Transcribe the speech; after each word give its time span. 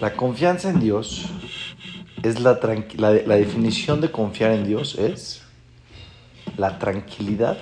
La 0.00 0.12
confianza 0.12 0.70
en 0.70 0.80
Dios 0.80 1.26
es 2.22 2.40
la, 2.40 2.60
la, 2.96 3.10
la 3.12 3.36
definición 3.36 4.00
de 4.00 4.10
confiar 4.10 4.52
en 4.52 4.66
Dios 4.66 4.96
es 4.96 5.42
la 6.56 6.78
tranquilidad 6.78 7.56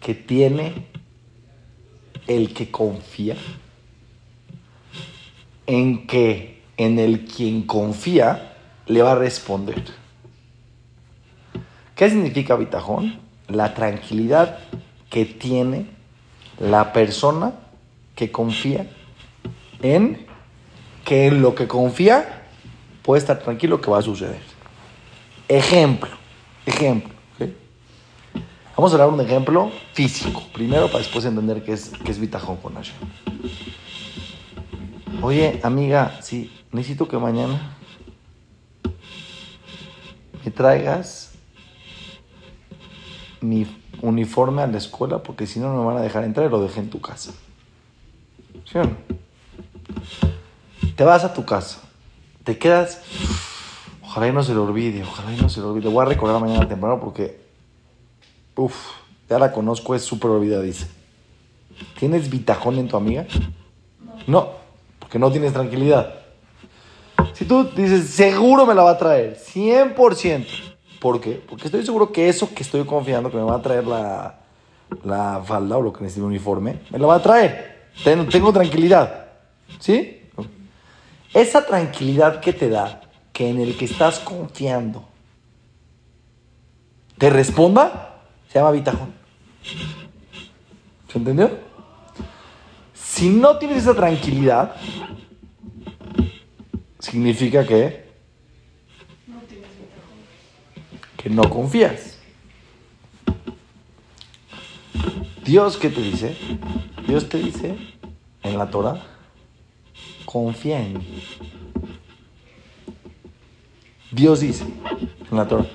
que 0.00 0.14
tiene 0.14 0.86
el 2.26 2.54
que 2.54 2.70
confía 2.70 3.36
en 5.66 6.06
que 6.06 6.62
en 6.76 6.98
el 6.98 7.24
quien 7.24 7.62
confía 7.62 8.56
le 8.86 9.02
va 9.02 9.12
a 9.12 9.16
responder. 9.16 9.82
¿Qué 11.94 12.10
significa 12.10 12.56
bitajón? 12.56 13.20
La 13.48 13.74
tranquilidad 13.74 14.58
que 15.10 15.24
tiene 15.24 15.86
la 16.58 16.92
persona 16.92 17.52
que 18.14 18.32
confía 18.32 18.86
en 19.82 20.26
que 21.04 21.26
en 21.26 21.42
lo 21.42 21.54
que 21.54 21.68
confía 21.68 22.42
puede 23.02 23.20
estar 23.20 23.38
tranquilo 23.38 23.80
que 23.80 23.90
va 23.90 23.98
a 23.98 24.02
suceder. 24.02 24.40
Ejemplo, 25.48 26.10
ejemplo. 26.66 27.12
Vamos 28.76 28.90
a 28.90 28.94
hablar 28.96 29.08
de 29.08 29.14
un 29.14 29.20
ejemplo 29.20 29.70
físico, 29.92 30.42
primero 30.52 30.86
para 30.86 30.98
después 30.98 31.24
entender 31.24 31.62
qué 31.62 31.74
es, 31.74 31.92
qué 32.04 32.10
es 32.10 32.18
bitajón 32.18 32.56
con 32.56 32.74
Hashem. 32.74 32.96
Oye, 35.22 35.60
amiga, 35.62 36.18
sí, 36.22 36.52
necesito 36.72 37.06
que 37.06 37.16
mañana 37.16 37.76
me 40.44 40.50
traigas 40.50 41.34
mi 43.40 43.64
uniforme 44.02 44.62
a 44.62 44.66
la 44.66 44.78
escuela 44.78 45.22
porque 45.22 45.46
si 45.46 45.60
no, 45.60 45.72
no 45.72 45.80
me 45.80 45.86
van 45.86 45.98
a 45.98 46.02
dejar 46.02 46.24
entrar 46.24 46.46
y 46.46 46.50
lo 46.50 46.60
dejé 46.60 46.80
en 46.80 46.90
tu 46.90 47.00
casa. 47.00 47.32
¿Sí 48.64 48.78
o 48.78 48.84
no? 48.84 48.96
Te 50.96 51.02
vas 51.02 51.24
a 51.24 51.34
tu 51.34 51.44
casa, 51.44 51.80
te 52.44 52.56
quedas, 52.56 53.00
ojalá 54.02 54.28
y 54.28 54.32
no 54.32 54.44
se 54.44 54.54
lo 54.54 54.64
olvide, 54.64 55.02
ojalá 55.02 55.32
y 55.32 55.40
no 55.40 55.48
se 55.48 55.60
lo 55.60 55.70
olvide. 55.70 55.88
Voy 55.88 56.02
a 56.02 56.08
recordar 56.08 56.40
mañana 56.40 56.68
temprano 56.68 57.00
porque, 57.00 57.40
uff, 58.54 58.76
ya 59.28 59.38
la 59.38 59.50
conozco, 59.50 59.94
es 59.96 60.02
súper 60.02 60.30
olvidadiza. 60.30 60.86
¿Tienes 61.98 62.30
bitajón 62.30 62.78
en 62.78 62.86
tu 62.86 62.96
amiga? 62.96 63.26
No, 64.28 64.50
porque 65.00 65.18
no 65.18 65.32
tienes 65.32 65.52
tranquilidad. 65.52 66.14
Si 67.32 67.44
tú 67.44 67.64
dices, 67.74 68.10
seguro 68.10 68.64
me 68.64 68.74
la 68.74 68.84
va 68.84 68.90
a 68.92 68.98
traer, 68.98 69.36
100%. 69.36 70.46
¿Por 71.00 71.20
qué? 71.20 71.42
Porque 71.46 71.64
estoy 71.66 71.84
seguro 71.84 72.12
que 72.12 72.28
eso 72.28 72.54
que 72.54 72.62
estoy 72.62 72.84
confiando 72.84 73.30
que 73.30 73.36
me 73.36 73.42
va 73.42 73.56
a 73.56 73.62
traer 73.62 73.86
la, 73.86 74.38
la 75.02 75.42
falda 75.44 75.76
o 75.76 75.82
lo 75.82 75.92
que 75.92 76.02
necesite 76.02 76.24
uniforme, 76.24 76.78
me 76.90 76.98
la 76.98 77.08
va 77.08 77.16
a 77.16 77.22
traer. 77.22 77.88
Tengo 78.04 78.52
tranquilidad. 78.52 79.26
¿Sí? 79.80 80.20
Esa 81.34 81.66
tranquilidad 81.66 82.40
que 82.40 82.52
te 82.52 82.68
da, 82.70 83.02
que 83.32 83.50
en 83.50 83.60
el 83.60 83.76
que 83.76 83.84
estás 83.84 84.20
confiando, 84.20 85.06
te 87.18 87.28
responda, 87.28 88.22
se 88.48 88.58
llama 88.58 88.70
bitajón. 88.70 89.12
¿Se 91.10 91.18
entendió? 91.18 91.50
Si 92.94 93.28
no 93.28 93.58
tienes 93.58 93.78
esa 93.78 93.94
tranquilidad, 93.94 94.76
significa 97.00 97.66
que 97.66 98.04
que 101.16 101.30
no 101.30 101.48
confías. 101.48 102.18
Dios, 105.42 105.78
¿qué 105.78 105.88
te 105.88 106.02
dice? 106.02 106.36
Dios 107.06 107.28
te 107.30 107.38
dice 107.38 107.76
en 108.42 108.58
la 108.58 108.68
Torah, 108.68 109.13
confía 110.24 110.80
en 110.80 110.94
mí. 110.94 111.22
Dios 114.10 114.40
dice 114.40 114.64
en 115.30 115.36
la 115.36 115.46
Torah, 115.48 115.66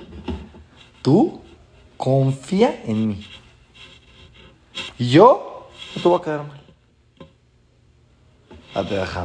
tú 1.02 1.40
confía 1.96 2.82
en 2.86 3.08
mí. 3.08 3.26
Y 4.98 5.10
yo 5.10 5.68
no 5.96 6.02
te 6.02 6.08
voy 6.08 6.18
a 6.18 6.22
quedar 6.22 6.46
mal. 6.46 6.60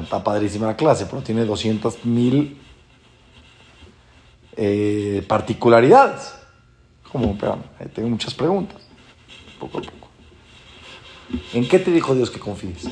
Está 0.04 0.24
padrísima 0.24 0.68
la 0.68 0.76
clase, 0.76 1.06
pero 1.06 1.22
tiene 1.22 1.46
200 1.46 2.04
mil 2.06 2.60
eh, 4.58 5.24
particularidades. 5.28 6.34
Como, 7.12 7.32
espérame, 7.32 7.62
tengo 7.94 8.10
muchas 8.10 8.34
preguntas. 8.34 8.82
Poco 9.60 9.78
a 9.78 9.82
poco. 9.82 10.10
¿En 11.54 11.68
qué 11.68 11.80
te 11.80 11.92
dijo 11.92 12.14
Dios 12.16 12.30
que 12.30 12.40
confíes? 12.40 12.90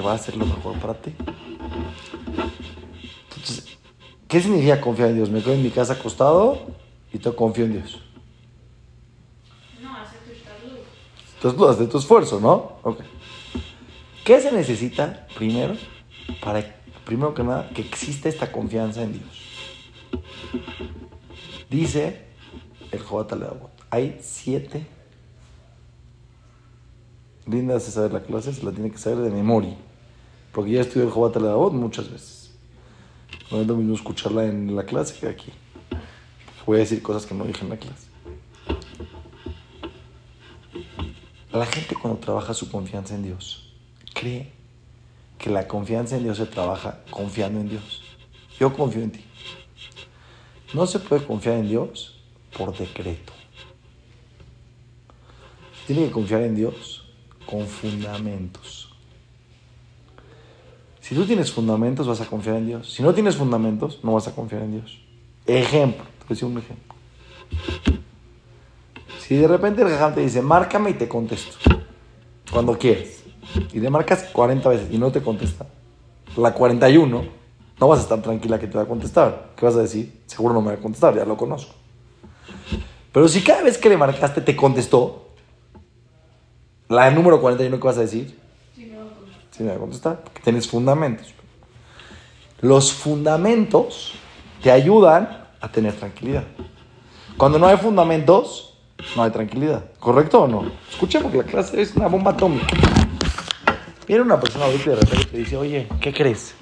¿En 0.00 0.04
qué 0.04 0.08
va 0.08 0.14
a 0.14 0.18
ser 0.18 0.34
lo 0.34 0.46
mejor 0.46 0.78
para 0.78 0.94
ti? 0.94 1.12
Entonces, 3.28 3.66
¿qué 4.26 4.40
significa 4.40 4.80
confiar 4.80 5.10
en 5.10 5.16
Dios? 5.16 5.28
Me 5.28 5.42
quedo 5.42 5.52
en 5.52 5.62
mi 5.62 5.68
casa 5.68 5.92
acostado 5.92 6.58
y 7.12 7.18
te 7.18 7.30
confío 7.34 7.66
en 7.66 7.72
Dios. 7.74 8.00
No, 9.82 9.94
hace 9.94 10.16
tu 10.16 10.30
salud. 10.42 10.78
Entonces 11.34 11.58
dudas 11.58 11.78
de 11.78 11.86
tu 11.86 11.98
esfuerzo, 11.98 12.40
¿no? 12.40 12.78
Ok. 12.82 13.00
¿Qué 14.24 14.40
se 14.40 14.50
necesita 14.52 15.26
primero 15.36 15.76
para, 16.42 16.64
primero 17.04 17.34
que 17.34 17.42
nada, 17.42 17.68
que 17.68 17.82
exista 17.82 18.30
esta 18.30 18.50
confianza 18.50 19.02
en 19.02 19.12
Dios? 19.12 20.22
Dice 21.68 22.24
el 22.90 23.00
Jobat 23.00 23.34
hay 23.90 24.18
siete. 24.22 24.86
Linda 27.46 27.76
hace 27.76 27.90
saber 27.90 28.14
la 28.14 28.22
clase, 28.22 28.54
se 28.54 28.64
la 28.64 28.72
tiene 28.72 28.90
que 28.90 28.96
saber 28.96 29.18
de 29.18 29.30
memoria. 29.30 29.76
Porque 30.52 30.72
ya 30.72 30.80
estudié 30.80 31.06
el 31.06 31.12
Jobat 31.12 31.36
Aleabot 31.36 31.72
muchas 31.72 32.10
veces. 32.10 32.50
No 33.50 33.60
es 33.60 33.66
lo 33.66 33.76
mismo 33.76 33.94
escucharla 33.94 34.46
en 34.46 34.74
la 34.74 34.84
clase 34.84 35.18
que 35.18 35.28
aquí. 35.28 35.52
Voy 36.66 36.76
a 36.76 36.80
decir 36.80 37.02
cosas 37.02 37.26
que 37.26 37.34
no 37.34 37.44
dije 37.44 37.62
en 37.62 37.70
la 37.70 37.76
clase. 37.76 38.08
La 41.52 41.66
gente 41.66 41.96
cuando 41.96 42.20
trabaja 42.20 42.54
su 42.54 42.70
confianza 42.70 43.14
en 43.14 43.24
Dios 43.24 43.72
cree 44.14 44.52
que 45.36 45.50
la 45.50 45.66
confianza 45.66 46.16
en 46.16 46.24
Dios 46.24 46.36
se 46.36 46.46
trabaja 46.46 47.00
confiando 47.10 47.60
en 47.60 47.68
Dios. 47.70 48.02
Yo 48.58 48.72
confío 48.72 49.02
en 49.02 49.10
ti. 49.10 49.24
No 50.74 50.86
se 50.86 51.00
puede 51.00 51.24
confiar 51.24 51.56
en 51.56 51.68
Dios 51.68 52.20
por 52.56 52.76
decreto. 52.76 53.32
Tiene 55.86 56.06
que 56.06 56.12
confiar 56.12 56.42
en 56.42 56.54
Dios 56.54 57.04
con 57.46 57.66
fundamentos. 57.66 58.79
Si 61.10 61.16
tú 61.16 61.24
tienes 61.24 61.50
fundamentos, 61.50 62.06
vas 62.06 62.20
a 62.20 62.26
confiar 62.26 62.54
en 62.54 62.68
Dios. 62.68 62.92
Si 62.92 63.02
no 63.02 63.12
tienes 63.12 63.34
fundamentos, 63.34 63.98
no 64.04 64.12
vas 64.12 64.28
a 64.28 64.32
confiar 64.32 64.62
en 64.62 64.74
Dios. 64.74 65.00
Ejemplo, 65.44 66.04
te 66.04 66.18
voy 66.20 66.24
a 66.24 66.28
decir 66.28 66.44
un 66.44 66.58
ejemplo. 66.58 66.94
Si 69.18 69.34
de 69.34 69.48
repente 69.48 69.82
el 69.82 69.88
jajam 69.88 70.14
te 70.14 70.20
dice, 70.20 70.40
márcame 70.40 70.90
y 70.90 70.94
te 70.94 71.08
contesto, 71.08 71.56
cuando 72.52 72.78
quieres, 72.78 73.24
y 73.72 73.80
le 73.80 73.90
marcas 73.90 74.22
40 74.32 74.68
veces 74.68 74.88
y 74.92 74.98
no 74.98 75.10
te 75.10 75.20
contesta, 75.20 75.66
la 76.36 76.54
41, 76.54 77.24
no 77.80 77.88
vas 77.88 77.98
a 77.98 78.02
estar 78.02 78.22
tranquila 78.22 78.60
que 78.60 78.68
te 78.68 78.78
va 78.78 78.84
a 78.84 78.86
contestar. 78.86 79.50
¿Qué 79.56 79.66
vas 79.66 79.74
a 79.74 79.82
decir? 79.82 80.22
Seguro 80.26 80.54
no 80.54 80.60
me 80.60 80.68
va 80.68 80.74
a 80.74 80.80
contestar, 80.80 81.16
ya 81.16 81.24
lo 81.24 81.36
conozco. 81.36 81.74
Pero 83.10 83.26
si 83.26 83.42
cada 83.42 83.64
vez 83.64 83.78
que 83.78 83.88
le 83.88 83.96
marcaste 83.96 84.42
te 84.42 84.54
contestó, 84.54 85.30
la 86.88 87.10
número 87.10 87.40
41, 87.40 87.80
¿qué 87.80 87.84
vas 87.84 87.98
a 87.98 88.02
decir? 88.02 88.38
Me 89.60 89.68
va 89.68 89.76
a 89.76 89.78
contestar, 89.78 90.20
porque 90.20 90.40
tienes 90.40 90.66
fundamentos. 90.66 91.34
Los 92.62 92.94
fundamentos 92.94 94.14
te 94.62 94.70
ayudan 94.70 95.44
a 95.60 95.70
tener 95.70 95.94
tranquilidad. 95.94 96.44
Cuando 97.36 97.58
no 97.58 97.66
hay 97.66 97.76
fundamentos, 97.76 98.78
no 99.16 99.22
hay 99.22 99.30
tranquilidad. 99.30 99.84
¿Correcto 99.98 100.42
o 100.42 100.48
no? 100.48 100.72
Escucha, 100.90 101.20
porque 101.20 101.38
la 101.38 101.44
clase 101.44 101.80
es 101.82 101.94
una 101.94 102.06
bomba 102.06 102.30
atómica. 102.30 102.66
Viene 104.06 104.22
una 104.22 104.40
persona 104.40 104.64
ahorita 104.64 104.84
y 104.84 104.88
de 104.88 104.96
repente 104.96 105.24
te 105.26 105.36
dice, 105.36 105.56
oye, 105.58 105.88
¿qué 106.00 106.12
crees? 106.12 106.54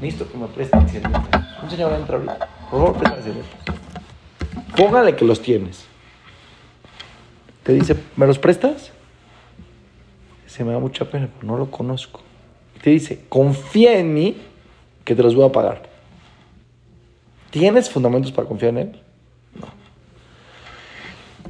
Necesito 0.00 0.30
que 0.30 0.38
me 0.38 0.46
presten 0.46 0.88
100 0.88 1.02
mil 1.02 1.20
pesos. 1.20 1.46
Un 1.62 1.70
señor 1.70 1.92
entra 1.92 2.16
ahorita. 2.16 2.48
Por 2.70 2.80
favor, 2.80 2.96
préstame 2.96 3.22
100 3.22 3.34
mil 3.34 3.44
pesos. 3.44 3.80
Póngale 4.74 5.16
que 5.16 5.24
los 5.24 5.42
tienes. 5.42 5.84
Te 7.62 7.74
dice, 7.74 7.94
¿me 8.16 8.26
los 8.26 8.38
prestas? 8.38 8.90
Se 10.46 10.64
me 10.64 10.72
da 10.72 10.78
mucha 10.78 11.04
pena, 11.04 11.28
pero 11.34 11.46
no 11.46 11.58
lo 11.58 11.70
conozco. 11.70 12.22
Te 12.82 12.90
dice, 12.90 13.20
confía 13.28 13.98
en 13.98 14.14
mí 14.14 14.36
que 15.04 15.14
te 15.14 15.22
los 15.22 15.34
voy 15.34 15.46
a 15.46 15.52
pagar. 15.52 15.82
¿Tienes 17.50 17.90
fundamentos 17.90 18.30
para 18.30 18.46
confiar 18.46 18.70
en 18.70 18.78
él? 18.78 19.00
No. 19.54 19.66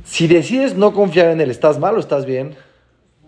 Si 0.04 0.26
decides 0.26 0.74
no 0.74 0.92
confiar 0.92 1.28
en 1.28 1.40
él, 1.40 1.50
¿estás 1.50 1.78
mal 1.78 1.96
o 1.96 2.00
estás 2.00 2.24
bien? 2.24 2.56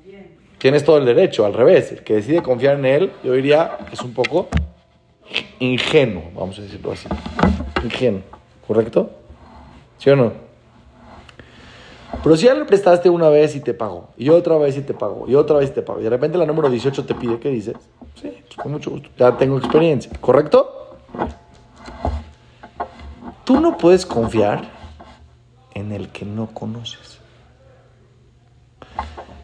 bien. 0.05 0.37
Tienes 0.59 0.85
todo 0.85 0.99
el 0.99 1.05
derecho, 1.05 1.45
al 1.45 1.53
revés. 1.53 1.93
El 1.93 2.03
que 2.05 2.15
decide 2.15 2.43
confiar 2.43 2.79
en 2.79 2.87
él, 2.87 3.13
yo 3.25 3.33
diría 3.33 3.79
que 3.89 3.95
es 3.95 4.03
un 4.03 4.15
poco 4.15 4.49
ingenuo, 5.59 6.31
vamos 6.35 6.59
a 6.59 6.63
decirlo 6.63 6.93
así. 6.93 7.09
Ingenuo, 7.85 8.23
¿correcto? 8.67 9.11
¿Sí 9.99 10.11
o 10.11 10.17
no? 10.17 10.50
Pero 12.23 12.37
si 12.37 12.47
ya 12.47 12.55
le 12.55 12.65
prestaste 12.67 13.09
una 13.09 13.31
vez 13.31 13.57
y 13.57 13.61
te 13.61 13.73
pagó, 13.73 14.11
y 14.19 14.29
otra 14.29 14.59
vez 14.59 14.77
y 14.77 14.83
te 14.83 14.93
pagó, 14.93 15.27
y 15.27 15.35
otra 15.35 15.57
vez 15.57 15.71
y 15.71 15.73
te 15.73 15.83
pagó, 15.83 16.01
y 16.01 16.05
de 16.05 16.11
repente 16.11 16.37
la 16.37 16.45
número 16.45 16.69
18 16.69 17.05
te 17.07 17.15
pide, 17.15 17.39
¿qué 17.41 17.49
dices? 17.49 17.77
Sí, 18.21 18.31
pues 18.45 18.57
con 18.57 18.73
mucho 18.73 18.91
gusto, 18.91 19.09
ya 19.19 19.37
tengo 19.39 19.57
experiencia, 19.57 20.13
¿correcto? 20.21 20.99
Tú 23.45 23.59
no 23.59 23.79
puedes 23.79 24.05
confiar 24.05 24.69
en 25.75 25.93
el 25.93 26.11
que 26.11 26.27
no 26.27 26.49
conoces. 26.49 27.21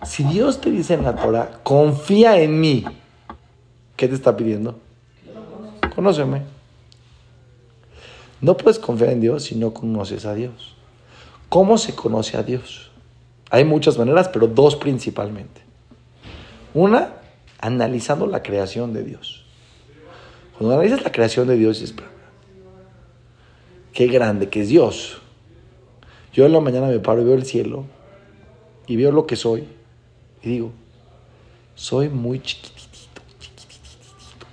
Si 0.04 0.22
Dios 0.24 0.60
te 0.60 0.70
dice 0.70 0.94
en 0.94 1.04
la 1.04 1.16
Torah, 1.16 1.60
confía 1.62 2.38
en 2.40 2.60
mí, 2.60 2.84
¿qué 3.96 4.06
te 4.06 4.14
está 4.14 4.36
pidiendo? 4.36 4.78
Conóceme. 5.94 6.42
No 8.42 8.56
puedes 8.56 8.78
confiar 8.78 9.10
en 9.10 9.20
Dios 9.22 9.44
si 9.44 9.54
no 9.56 9.72
conoces 9.72 10.26
a 10.26 10.34
Dios. 10.34 10.75
¿Cómo 11.48 11.78
se 11.78 11.94
conoce 11.94 12.36
a 12.36 12.42
Dios? 12.42 12.90
Hay 13.50 13.64
muchas 13.64 13.96
maneras, 13.98 14.28
pero 14.28 14.48
dos 14.48 14.76
principalmente. 14.76 15.62
Una, 16.74 17.14
analizando 17.60 18.26
la 18.26 18.42
creación 18.42 18.92
de 18.92 19.04
Dios. 19.04 19.44
Cuando 20.58 20.74
analizas 20.74 21.02
la 21.02 21.12
creación 21.12 21.46
de 21.46 21.56
Dios, 21.56 21.80
dices, 21.80 21.94
"Pero, 21.94 22.08
qué 23.92 24.06
grande 24.08 24.48
que 24.48 24.62
es 24.62 24.68
Dios. 24.68 25.18
Yo 26.32 26.44
en 26.44 26.52
la 26.52 26.60
mañana 26.60 26.88
me 26.88 26.98
paro 26.98 27.22
y 27.22 27.24
veo 27.24 27.34
el 27.34 27.46
cielo 27.46 27.84
y 28.86 28.96
veo 28.96 29.10
lo 29.10 29.26
que 29.26 29.36
soy 29.36 29.64
y 30.42 30.48
digo, 30.50 30.72
soy 31.74 32.08
muy 32.08 32.40
chiquitito, 32.40 33.22
chiquitito, 33.38 34.46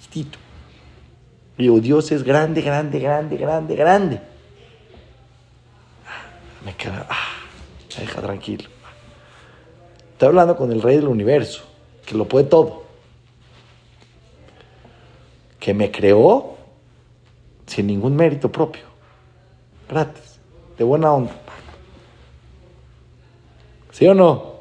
chiquitito. 0.00 0.38
Y 1.58 1.62
digo, 1.64 1.80
Dios 1.80 2.12
es 2.12 2.22
grande, 2.22 2.62
grande, 2.62 2.98
grande, 2.98 3.36
grande, 3.36 3.76
grande. 3.76 4.35
Me 6.66 6.74
queda, 6.74 7.06
ah, 7.08 7.44
me 7.96 8.04
deja 8.04 8.20
tranquilo. 8.20 8.68
Estoy 10.10 10.26
hablando 10.26 10.56
con 10.56 10.72
el 10.72 10.82
rey 10.82 10.96
del 10.96 11.06
universo, 11.06 11.62
que 12.04 12.16
lo 12.16 12.26
puede 12.26 12.46
todo. 12.46 12.82
Que 15.60 15.72
me 15.74 15.92
creó 15.92 16.56
sin 17.66 17.86
ningún 17.86 18.16
mérito 18.16 18.50
propio. 18.50 18.82
Gratis. 19.88 20.40
De 20.76 20.82
buena 20.82 21.12
onda. 21.12 21.36
¿Sí 23.92 24.08
o 24.08 24.14
no? 24.14 24.56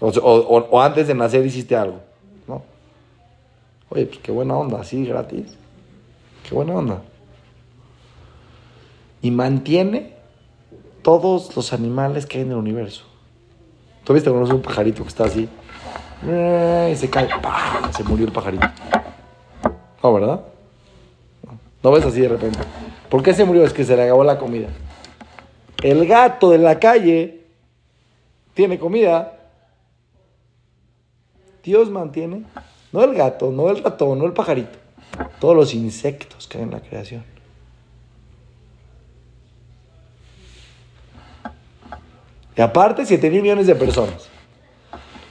O 0.00 0.82
antes 0.82 1.06
de 1.06 1.14
nacer 1.14 1.46
hiciste 1.46 1.76
algo. 1.76 2.00
¿No? 2.48 2.64
Oye, 3.90 4.06
pues 4.06 4.18
qué 4.18 4.32
buena 4.32 4.56
onda, 4.56 4.80
así 4.80 5.06
gratis. 5.06 5.56
Qué 6.42 6.52
buena 6.52 6.74
onda. 6.74 7.02
Y 9.22 9.30
mantiene 9.30 10.15
todos 11.06 11.54
los 11.54 11.72
animales 11.72 12.26
que 12.26 12.38
hay 12.38 12.42
en 12.42 12.50
el 12.50 12.56
universo. 12.56 13.04
¿Tú 14.02 14.12
viste 14.12 14.28
conoces 14.28 14.52
un 14.52 14.60
pajarito 14.60 15.04
que 15.04 15.08
está 15.08 15.26
así? 15.26 15.48
Eh, 16.26 16.90
Y 16.92 16.96
se 16.96 17.08
cae. 17.08 17.28
¡pah! 17.40 17.92
Se 17.96 18.02
murió 18.02 18.26
el 18.26 18.32
pajarito. 18.32 18.66
No, 20.02 20.12
¿verdad? 20.12 20.40
No. 21.46 21.60
No 21.84 21.92
ves 21.92 22.04
así 22.04 22.20
de 22.20 22.28
repente. 22.28 22.58
¿Por 23.08 23.22
qué 23.22 23.34
se 23.34 23.44
murió? 23.44 23.62
Es 23.62 23.72
que 23.72 23.84
se 23.84 23.94
le 23.94 24.02
acabó 24.02 24.24
la 24.24 24.36
comida. 24.36 24.66
El 25.80 26.08
gato 26.08 26.50
de 26.50 26.58
la 26.58 26.80
calle 26.80 27.44
tiene 28.54 28.76
comida. 28.76 29.38
Dios 31.62 31.88
mantiene, 31.88 32.42
no 32.90 33.04
el 33.04 33.14
gato, 33.14 33.52
no 33.52 33.70
el 33.70 33.80
ratón, 33.84 34.18
no 34.18 34.26
el 34.26 34.32
pajarito, 34.32 34.76
todos 35.38 35.54
los 35.54 35.72
insectos 35.72 36.48
que 36.48 36.58
hay 36.58 36.64
en 36.64 36.72
la 36.72 36.80
creación. 36.80 37.35
Y 42.56 42.60
aparte, 42.62 43.04
7 43.04 43.30
mil 43.30 43.42
millones 43.42 43.66
de 43.66 43.74
personas. 43.74 44.28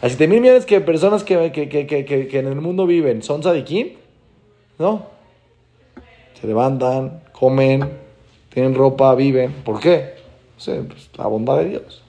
Las 0.01 0.11
7 0.11 0.27
mil 0.27 0.41
millones 0.41 0.67
de 0.67 0.81
personas 0.81 1.23
que, 1.23 1.51
que, 1.51 1.67
que, 1.69 2.05
que, 2.05 2.39
en 2.39 2.47
el 2.47 2.61
mundo 2.61 2.85
viven, 2.85 3.23
¿son 3.23 3.41
sadiquín? 3.41 3.97
No. 4.77 5.07
Se 6.39 6.45
levantan, 6.45 7.23
comen, 7.31 7.89
tienen 8.53 8.75
ropa, 8.75 9.15
viven. 9.15 9.51
¿Por 9.63 9.79
qué? 9.79 10.15
No 10.55 10.61
sé, 10.61 10.81
pues, 10.81 11.09
la 11.17 11.25
bondad 11.25 11.57
de 11.57 11.69
Dios. 11.69 12.03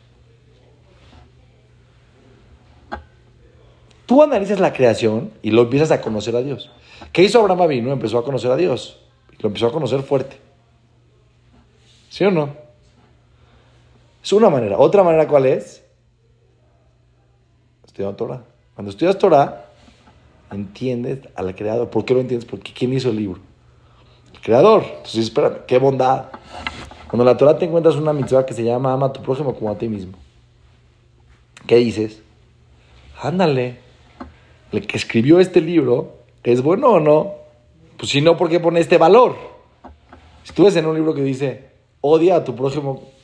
Tú 4.05 4.23
analizas 4.23 4.61
la 4.61 4.73
creación 4.73 5.33
y 5.43 5.51
lo 5.51 5.62
empiezas 5.62 5.91
a 5.91 6.01
conocer 6.01 6.37
a 6.37 6.43
Dios. 6.43 6.71
¿Qué 7.12 7.23
hizo 7.23 7.41
Abraham 7.41 7.62
Avinu? 7.62 7.91
Empezó 7.91 8.19
a 8.19 8.25
conocer 8.25 8.51
a 8.51 8.57
Dios. 8.57 9.01
Lo 9.39 9.49
empezó 9.49 9.67
a 9.67 9.73
conocer 9.73 10.03
fuerte. 10.03 10.37
¿Sí 12.11 12.25
o 12.25 12.31
no? 12.31 12.66
Es 14.26 14.32
una 14.32 14.50
manera. 14.50 14.76
Otra 14.76 15.05
manera, 15.05 15.28
¿cuál 15.28 15.46
es? 15.46 15.84
Estudiando 17.87 18.17
Torah. 18.17 18.43
Cuando 18.75 18.90
estudias 18.90 19.17
Torah, 19.17 19.67
entiendes 20.50 21.20
al 21.37 21.55
creador. 21.55 21.90
¿Por 21.90 22.05
qué 22.05 22.12
lo 22.12 22.23
entiendes? 22.23 22.44
Porque 22.44 22.73
¿quién 22.73 22.93
hizo 22.93 23.11
el 23.11 23.19
libro? 23.19 23.38
El 24.34 24.40
creador. 24.40 24.82
Entonces, 24.82 25.26
espérame, 25.26 25.58
qué 25.69 25.78
bondad. 25.78 26.25
Cuando 27.06 27.25
la 27.25 27.37
Torah 27.37 27.56
te 27.56 27.67
encuentras 27.67 27.94
una 27.94 28.12
mitzvah 28.12 28.44
que 28.44 28.52
se 28.52 28.64
llama 28.64 28.93
ama 28.93 29.06
a 29.06 29.12
tu 29.12 29.23
prójimo 29.23 29.55
como 29.55 29.70
a 29.70 29.78
ti 29.78 29.88
mismo. 29.88 30.19
¿Qué 31.64 31.76
dices? 31.76 32.20
Ándale. 33.23 33.78
El 34.73 34.88
que 34.88 34.96
escribió 34.96 35.38
este 35.38 35.61
libro, 35.61 36.17
¿es 36.43 36.62
bueno 36.62 36.88
o 36.88 36.99
no? 36.99 37.34
Pues 37.96 38.11
si 38.11 38.20
no, 38.20 38.37
¿por 38.37 38.49
qué 38.49 38.58
pone 38.58 38.81
este 38.81 38.99
valor? 38.99 39.37
Si 40.43 40.52
tú 40.52 40.64
ves 40.64 40.75
en 40.75 40.87
un 40.87 40.96
libro 40.96 41.14
que 41.14 41.23
dice, 41.23 41.70
odia 42.00 42.34
a 42.34 42.44
tu 42.44 42.56
prójimo 42.56 43.14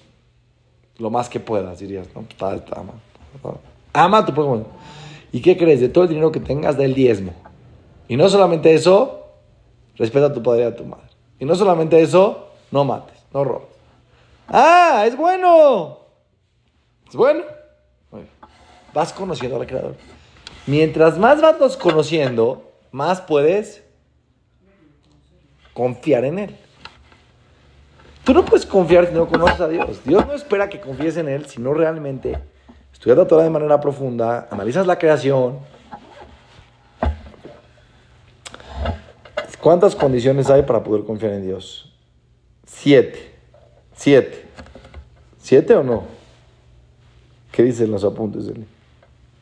lo 1.02 1.10
más 1.10 1.28
que 1.28 1.40
puedas, 1.40 1.80
dirías, 1.80 2.06
no, 2.14 2.22
pues, 2.22 2.40
mal. 2.40 3.56
Ama 3.92 4.18
a 4.18 4.24
tu 4.24 4.32
prójimo. 4.32 4.66
¿Y 5.32 5.42
qué 5.42 5.56
crees? 5.56 5.80
De 5.80 5.88
todo 5.88 6.04
el 6.04 6.10
dinero 6.10 6.30
que 6.30 6.38
tengas, 6.38 6.76
da 6.76 6.84
el 6.84 6.94
diezmo. 6.94 7.32
Y 8.06 8.16
no 8.16 8.28
solamente 8.28 8.72
eso, 8.72 9.26
respeta 9.96 10.26
a 10.26 10.32
tu 10.32 10.44
padre 10.44 10.62
y 10.62 10.66
a 10.66 10.76
tu 10.76 10.84
madre. 10.84 11.08
Y 11.40 11.44
no 11.44 11.56
solamente 11.56 12.00
eso, 12.00 12.50
no 12.70 12.84
mates, 12.84 13.18
no 13.34 13.42
robes. 13.42 13.66
¡Ah! 14.46 15.02
¡Es 15.04 15.16
bueno! 15.16 15.98
¿Es 17.08 17.16
bueno? 17.16 17.42
Vas 18.94 19.12
conociendo 19.12 19.60
al 19.60 19.66
Creador. 19.66 19.96
Mientras 20.68 21.18
más 21.18 21.40
vas 21.40 21.76
conociendo, 21.76 22.70
más 22.92 23.20
puedes 23.22 23.82
confiar 25.74 26.24
en 26.26 26.38
Él. 26.38 26.56
Tú 28.24 28.32
no 28.32 28.44
puedes 28.44 28.66
confiar 28.66 29.08
si 29.08 29.14
no 29.14 29.26
conoces 29.26 29.60
a 29.60 29.68
Dios. 29.68 30.00
Dios 30.04 30.26
no 30.26 30.34
espera 30.34 30.68
que 30.68 30.80
confíes 30.80 31.16
en 31.16 31.28
Él, 31.28 31.46
sino 31.46 31.74
realmente 31.74 32.38
estudias 32.92 33.18
la 33.18 33.26
Torah 33.26 33.42
de 33.42 33.50
manera 33.50 33.80
profunda, 33.80 34.48
analizas 34.50 34.86
la 34.86 34.98
creación. 34.98 35.58
¿Cuántas 39.62 39.94
condiciones 39.94 40.50
hay 40.50 40.62
para 40.62 40.82
poder 40.82 41.04
confiar 41.04 41.34
en 41.34 41.46
Dios? 41.46 41.88
Siete. 42.66 43.32
Siete. 43.94 44.44
¿Siete 45.38 45.76
o 45.76 45.84
no? 45.84 46.02
¿Qué 47.52 47.62
dicen 47.62 47.92
los 47.92 48.02
apuntes 48.02 48.50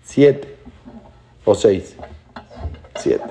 Siete. 0.05 0.57
O 1.47 1.55
seis. 1.55 1.97
Siete. 2.97 3.25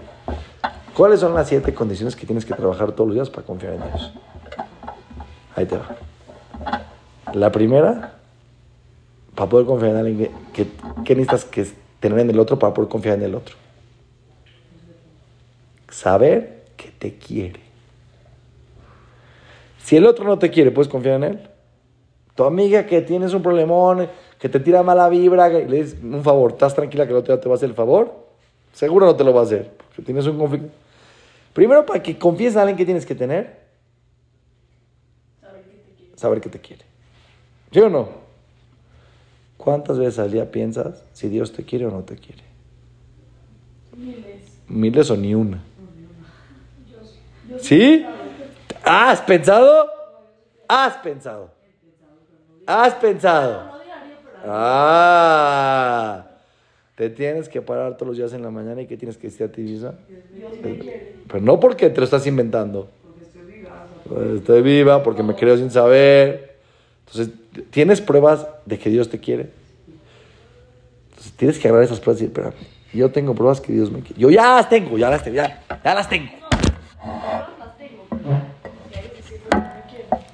¿Cuáles 0.97 1.19
son 1.19 1.35
las 1.35 1.47
siete 1.47 1.75
condiciones 1.75 2.15
que 2.15 2.25
tienes 2.25 2.43
que 2.43 2.55
trabajar 2.55 2.91
todos 2.93 3.09
los 3.09 3.15
días 3.15 3.29
para 3.29 3.45
confiar 3.45 3.73
en 3.73 3.83
Dios? 3.83 4.13
Ahí 5.59 5.65
te 5.65 5.75
va. 5.75 5.93
La 7.33 7.51
primera, 7.51 8.13
para 9.35 9.49
poder 9.49 9.65
confiar 9.67 9.91
en 9.91 9.97
alguien, 9.97 10.31
¿qué, 10.53 10.67
qué 11.03 11.15
necesitas 11.15 11.43
que 11.43 11.67
tener 11.99 12.19
en 12.19 12.29
el 12.29 12.39
otro 12.39 12.57
para 12.57 12.73
poder 12.73 12.89
confiar 12.89 13.17
en 13.17 13.23
el 13.23 13.35
otro? 13.35 13.57
Saber 15.89 16.63
que 16.77 16.91
te 16.91 17.15
quiere. 17.15 17.59
Si 19.83 19.97
el 19.97 20.05
otro 20.05 20.23
no 20.23 20.39
te 20.39 20.49
quiere, 20.49 20.71
¿puedes 20.71 20.89
confiar 20.89 21.15
en 21.15 21.23
él? 21.25 21.39
Tu 22.35 22.45
amiga 22.45 22.85
que 22.85 23.01
tienes 23.01 23.33
un 23.33 23.41
problemón, 23.41 24.07
que 24.39 24.47
te 24.47 24.61
tira 24.61 24.81
mala 24.81 25.09
vibra, 25.09 25.49
que 25.49 25.65
le 25.65 25.83
dices 25.83 25.97
un 26.01 26.23
favor, 26.23 26.51
¿estás 26.51 26.73
tranquila 26.73 27.05
que 27.05 27.11
el 27.11 27.17
otro 27.17 27.37
te 27.37 27.49
va 27.49 27.55
a 27.55 27.57
hacer 27.57 27.67
el 27.67 27.75
favor? 27.75 28.13
Seguro 28.71 29.07
no 29.07 29.15
te 29.17 29.25
lo 29.25 29.33
va 29.33 29.41
a 29.41 29.43
hacer, 29.43 29.71
tienes 30.05 30.25
un 30.25 30.37
conflicto. 30.37 30.69
Primero, 31.51 31.85
para 31.85 32.01
que 32.01 32.17
confíes 32.17 32.53
en 32.53 32.59
alguien 32.59 32.77
que 32.77 32.85
tienes 32.85 33.05
que 33.05 33.13
tener, 33.13 33.67
Saber 35.41 35.63
que 35.63 35.77
te 35.77 35.91
quiere. 35.93 36.07
Saber 36.19 36.41
que 36.41 36.49
te 36.49 36.59
quiere. 36.59 36.83
¿Sí 37.71 37.79
o 37.79 37.89
no? 37.89 38.09
¿Cuántas 39.57 39.97
veces 39.97 40.19
al 40.19 40.31
día 40.31 40.51
piensas 40.51 41.03
si 41.13 41.29
Dios 41.29 41.51
te 41.51 41.63
quiere 41.63 41.85
o 41.85 41.91
no 41.91 42.03
te 42.03 42.15
quiere? 42.15 42.43
Miles. 43.95 44.59
Miles 44.67 45.09
o 45.11 45.17
ni 45.17 45.33
una. 45.33 45.61
¿Sí? 47.59 48.05
¿Has 48.83 49.21
pensado? 49.21 49.89
¿Has 50.67 50.97
pensado? 50.97 51.51
¿Has 52.65 52.93
pensado? 52.95 53.79
Ah, 54.45 56.25
te 56.95 57.09
tienes 57.09 57.49
que 57.49 57.61
parar 57.61 57.97
todos 57.97 58.09
los 58.09 58.17
días 58.17 58.33
en 58.33 58.41
la 58.41 58.51
mañana 58.51 58.81
y 58.81 58.87
¿qué 58.87 58.95
tienes 58.95 59.17
que 59.17 59.27
decir 59.27 59.47
a 59.47 59.51
ti 59.51 59.61
misma? 59.61 59.95
Dios 60.33 60.51
me 60.61 60.77
quiere. 60.77 61.15
Pero 61.27 61.41
no 61.41 61.59
porque 61.59 61.89
te 61.89 61.99
lo 61.99 62.05
estás 62.05 62.25
inventando. 62.27 62.89
Porque 64.09 64.25
estoy 64.25 64.25
viva. 64.25 64.29
Pues, 64.29 64.39
Estoy 64.39 64.61
viva 64.61 65.03
porque 65.03 65.23
me 65.23 65.35
creo 65.35 65.57
sin 65.57 65.71
saber. 65.71 66.57
Entonces, 67.05 67.33
¿tienes 67.69 68.01
pruebas 68.01 68.47
de 68.65 68.77
que 68.77 68.89
Dios 68.89 69.09
te 69.09 69.19
quiere? 69.19 69.51
Entonces, 71.09 71.31
tienes 71.33 71.59
que 71.59 71.67
agarrar 71.67 71.85
esas 71.85 71.99
pruebas 71.99 72.21
y 72.21 72.27
decir, 72.27 72.53
yo 72.93 73.11
tengo 73.11 73.33
pruebas 73.35 73.61
que 73.61 73.73
Dios 73.73 73.91
me 73.91 74.01
quiere. 74.01 74.19
Yo 74.19 74.29
ya 74.29 74.55
las 74.55 74.69
tengo, 74.69 74.97
ya 74.97 75.09
las 75.09 75.23
tengo, 75.23 75.37
ya, 75.37 75.63
ya 75.83 75.95
las 75.95 76.09
tengo. 76.09 76.31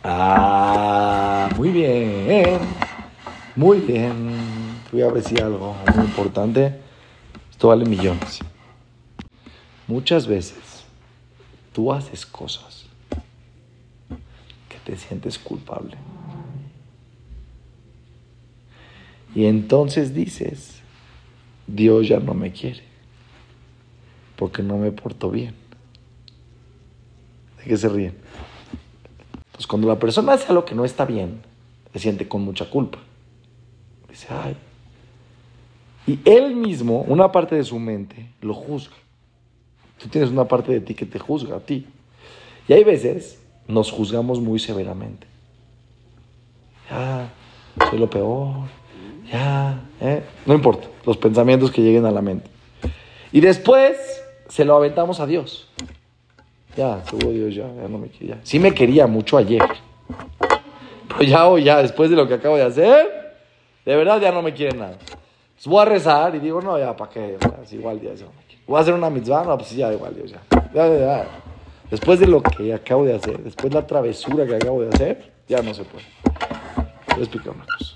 Ah, 0.03 1.49
muy 1.57 1.69
bien. 1.69 2.59
Muy 3.55 3.79
bien. 3.79 4.35
Voy 4.91 5.01
a 5.01 5.07
decir 5.09 5.41
algo 5.41 5.75
muy 5.95 6.05
importante. 6.05 6.75
Esto 7.51 7.69
vale 7.69 7.85
millones. 7.85 8.39
Muchas 9.87 10.27
veces 10.27 10.83
tú 11.73 11.91
haces 11.91 12.25
cosas 12.25 12.84
te 14.85 14.95
sientes 14.95 15.37
culpable. 15.37 15.97
Y 19.33 19.45
entonces 19.45 20.13
dices, 20.13 20.79
Dios 21.67 22.07
ya 22.07 22.19
no 22.19 22.33
me 22.33 22.53
quiere 22.53 22.83
porque 24.37 24.63
no 24.63 24.77
me 24.77 24.91
porto 24.91 25.29
bien. 25.29 25.55
¿De 27.57 27.63
qué 27.65 27.77
se 27.77 27.89
ríen? 27.89 28.15
Entonces, 29.45 29.67
cuando 29.67 29.87
la 29.87 29.99
persona 29.99 30.33
hace 30.33 30.47
algo 30.49 30.65
que 30.65 30.75
no 30.75 30.85
está 30.85 31.05
bien, 31.05 31.41
se 31.93 31.99
siente 31.99 32.27
con 32.27 32.41
mucha 32.41 32.69
culpa. 32.69 32.99
Dice, 34.09 34.27
ay. 34.29 34.55
Y 36.07 36.19
él 36.25 36.55
mismo, 36.55 37.01
una 37.01 37.31
parte 37.31 37.55
de 37.55 37.63
su 37.63 37.79
mente, 37.79 38.29
lo 38.41 38.53
juzga. 38.53 38.95
Tú 39.97 40.07
tienes 40.09 40.29
una 40.29 40.45
parte 40.45 40.71
de 40.71 40.81
ti 40.81 40.93
que 40.93 41.05
te 41.05 41.17
juzga 41.17 41.57
a 41.57 41.59
ti. 41.59 41.87
Y 42.67 42.73
hay 42.73 42.83
veces 42.83 43.39
nos 43.67 43.91
juzgamos 43.91 44.39
muy 44.39 44.59
severamente. 44.59 45.27
Ya, 46.89 47.29
soy 47.89 47.99
lo 47.99 48.09
peor. 48.09 48.67
Ya, 49.31 49.81
¿eh? 50.01 50.23
no 50.45 50.53
importa, 50.53 50.87
los 51.05 51.17
pensamientos 51.17 51.71
que 51.71 51.81
lleguen 51.81 52.05
a 52.05 52.11
la 52.11 52.21
mente. 52.21 52.49
Y 53.31 53.41
después 53.41 54.23
se 54.47 54.63
lo 54.65 54.75
aventamos 54.75 55.19
a 55.19 55.25
Dios. 55.25 55.67
Ya, 56.77 57.03
seguro 57.05 57.29
Dios 57.29 57.55
ya, 57.55 57.67
ya 57.73 57.87
no 57.87 57.97
me 57.97 58.09
quería. 58.09 58.39
Sí 58.43 58.59
me 58.59 58.73
quería 58.73 59.07
mucho 59.07 59.37
ayer. 59.37 59.63
Pero 61.07 61.23
ya 61.23 61.47
hoy, 61.47 61.63
ya, 61.63 61.81
después 61.81 62.09
de 62.09 62.15
lo 62.15 62.27
que 62.27 62.35
acabo 62.35 62.57
de 62.57 62.63
hacer, 62.63 63.35
de 63.85 63.95
verdad 63.95 64.19
ya 64.21 64.31
no 64.31 64.41
me 64.41 64.53
quiere 64.53 64.77
nada. 64.77 64.91
Entonces 64.91 65.67
voy 65.67 65.81
a 65.81 65.85
rezar 65.85 66.35
y 66.35 66.39
digo, 66.39 66.61
no, 66.61 66.77
ya, 66.77 66.95
¿para 66.95 67.09
qué? 67.11 67.37
Es 67.63 67.73
igual 67.73 67.99
Dios 67.99 68.19
ya 68.19 68.25
no 68.25 68.31
me 68.33 68.45
quiere. 68.45 68.63
Voy 68.67 68.77
a 68.77 68.81
hacer 68.81 68.93
una 68.93 69.09
mitzvah, 69.09 69.43
no, 69.43 69.57
pues 69.57 69.71
ya, 69.71 69.91
igual 69.91 70.13
Dios 70.15 70.31
ya. 70.31 70.41
Ya, 70.73 70.87
ya, 70.87 70.99
ya. 70.99 71.27
Después 71.95 72.19
de 72.19 72.27
lo 72.27 72.43
que 72.43 72.73
acabo 72.73 73.05
de 73.05 73.15
hacer, 73.15 73.41
después 73.41 73.71
de 73.71 73.79
la 73.79 73.87
travesura 73.87 74.45
que 74.45 74.53
acabo 74.53 74.81
de 74.81 74.89
hacer, 74.89 75.31
ya 75.47 75.61
no 75.61 75.73
se 75.73 75.85
puede. 75.85 76.03
Voy 77.07 77.19
a 77.19 77.23
explicar 77.23 77.55
una 77.55 77.65
cosa. 77.65 77.95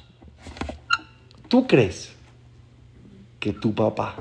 ¿Tú 1.50 1.68
crees 1.68 2.16
que 3.42 3.52
tu 3.52 3.76
papá, 3.76 4.16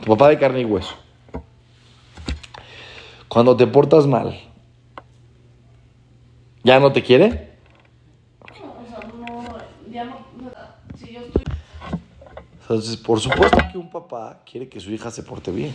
tu 0.00 0.06
papá 0.06 0.30
de 0.30 0.38
carne 0.40 0.62
y 0.62 0.64
hueso, 0.64 0.96
cuando 3.28 3.56
te 3.56 3.68
portas 3.68 4.08
mal, 4.08 4.36
ya 6.64 6.80
no 6.80 6.92
te 6.92 7.04
quiere? 7.04 7.52
Entonces, 12.62 12.96
por 12.96 13.20
supuesto 13.20 13.58
que 13.70 13.78
un 13.78 13.90
papá 13.90 14.42
quiere 14.44 14.68
que 14.68 14.80
su 14.80 14.90
hija 14.90 15.12
se 15.12 15.22
porte 15.22 15.52
bien 15.52 15.72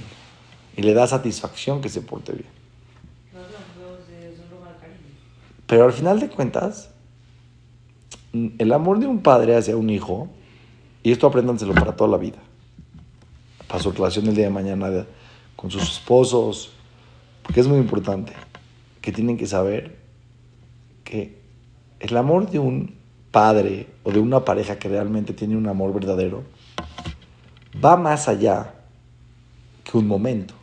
y 0.75 0.81
le 0.81 0.93
da 0.93 1.07
satisfacción 1.07 1.79
que 1.79 1.87
se 1.87 2.01
porte 2.01 2.33
bien. 2.33 2.64
Pero 5.67 5.85
al 5.85 5.93
final 5.93 6.19
de 6.19 6.29
cuentas, 6.29 6.91
el 8.33 8.73
amor 8.73 8.99
de 8.99 9.07
un 9.07 9.19
padre 9.21 9.55
hacia 9.55 9.77
un 9.77 9.89
hijo, 9.89 10.29
y 11.03 11.11
esto 11.11 11.27
apréndanselo 11.27 11.73
para 11.73 11.95
toda 11.95 12.09
la 12.09 12.17
vida, 12.17 12.39
para 13.67 13.81
su 13.81 13.91
relación 13.91 14.27
el 14.27 14.35
día 14.35 14.45
de 14.45 14.51
mañana 14.51 15.05
con 15.55 15.71
sus 15.71 15.83
esposos, 15.83 16.71
porque 17.43 17.61
es 17.61 17.67
muy 17.67 17.77
importante, 17.77 18.33
que 19.01 19.11
tienen 19.11 19.37
que 19.37 19.47
saber 19.47 19.97
que 21.03 21.39
el 21.99 22.17
amor 22.17 22.49
de 22.49 22.59
un 22.59 22.95
padre 23.31 23.87
o 24.03 24.11
de 24.11 24.19
una 24.19 24.45
pareja 24.45 24.79
que 24.79 24.89
realmente 24.89 25.33
tiene 25.33 25.55
un 25.55 25.67
amor 25.67 25.93
verdadero 25.93 26.43
va 27.83 27.97
más 27.97 28.27
allá 28.27 28.73
que 29.83 29.97
un 29.97 30.07
momento. 30.07 30.53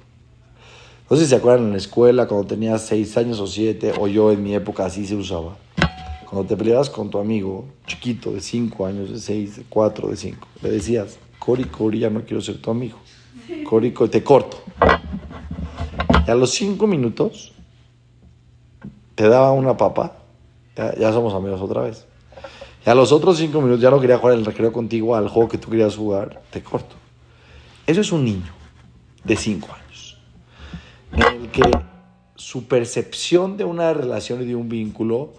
No 1.12 1.18
sé 1.18 1.24
si 1.24 1.28
se 1.28 1.36
acuerdan 1.36 1.66
en 1.66 1.72
la 1.72 1.76
escuela 1.76 2.26
cuando 2.26 2.46
tenías 2.46 2.86
seis 2.86 3.18
años 3.18 3.38
o 3.38 3.46
siete, 3.46 3.92
o 4.00 4.08
yo 4.08 4.32
en 4.32 4.42
mi 4.42 4.54
época 4.54 4.86
así 4.86 5.04
se 5.04 5.14
usaba. 5.14 5.58
Cuando 6.24 6.48
te 6.48 6.56
peleabas 6.56 6.88
con 6.88 7.10
tu 7.10 7.18
amigo 7.18 7.66
chiquito 7.86 8.32
de 8.32 8.40
cinco 8.40 8.86
años, 8.86 9.10
de 9.10 9.18
seis, 9.18 9.56
de 9.56 9.64
cuatro, 9.68 10.08
de 10.08 10.16
cinco, 10.16 10.48
le 10.62 10.70
decías, 10.70 11.18
Cori, 11.38 11.64
Cori, 11.64 11.98
ya 11.98 12.08
no 12.08 12.22
quiero 12.22 12.40
ser 12.40 12.62
tu 12.62 12.70
amigo. 12.70 12.96
Cori, 13.68 13.92
Cori, 13.92 14.10
te 14.10 14.24
corto. 14.24 14.56
Y 16.26 16.30
a 16.30 16.34
los 16.34 16.48
cinco 16.52 16.86
minutos 16.86 17.52
te 19.14 19.28
daba 19.28 19.52
una 19.52 19.76
papa, 19.76 20.16
ya, 20.74 20.94
ya 20.94 21.12
somos 21.12 21.34
amigos 21.34 21.60
otra 21.60 21.82
vez. 21.82 22.06
Y 22.86 22.88
a 22.88 22.94
los 22.94 23.12
otros 23.12 23.36
cinco 23.36 23.60
minutos 23.60 23.82
ya 23.82 23.90
no 23.90 24.00
quería 24.00 24.16
jugar 24.16 24.38
el 24.38 24.46
recreo 24.46 24.72
contigo 24.72 25.14
al 25.14 25.28
juego 25.28 25.50
que 25.50 25.58
tú 25.58 25.68
querías 25.68 25.94
jugar, 25.94 26.40
te 26.50 26.62
corto. 26.62 26.96
Eso 27.86 28.00
es 28.00 28.12
un 28.12 28.24
niño 28.24 28.50
de 29.24 29.36
cinco 29.36 29.68
años, 29.74 29.81
en 31.12 31.22
el 31.22 31.50
que 31.50 31.70
su 32.36 32.66
percepción 32.66 33.56
de 33.56 33.64
una 33.64 33.92
relación 33.92 34.42
y 34.42 34.46
de 34.46 34.56
un 34.56 34.68
vínculo 34.68 35.32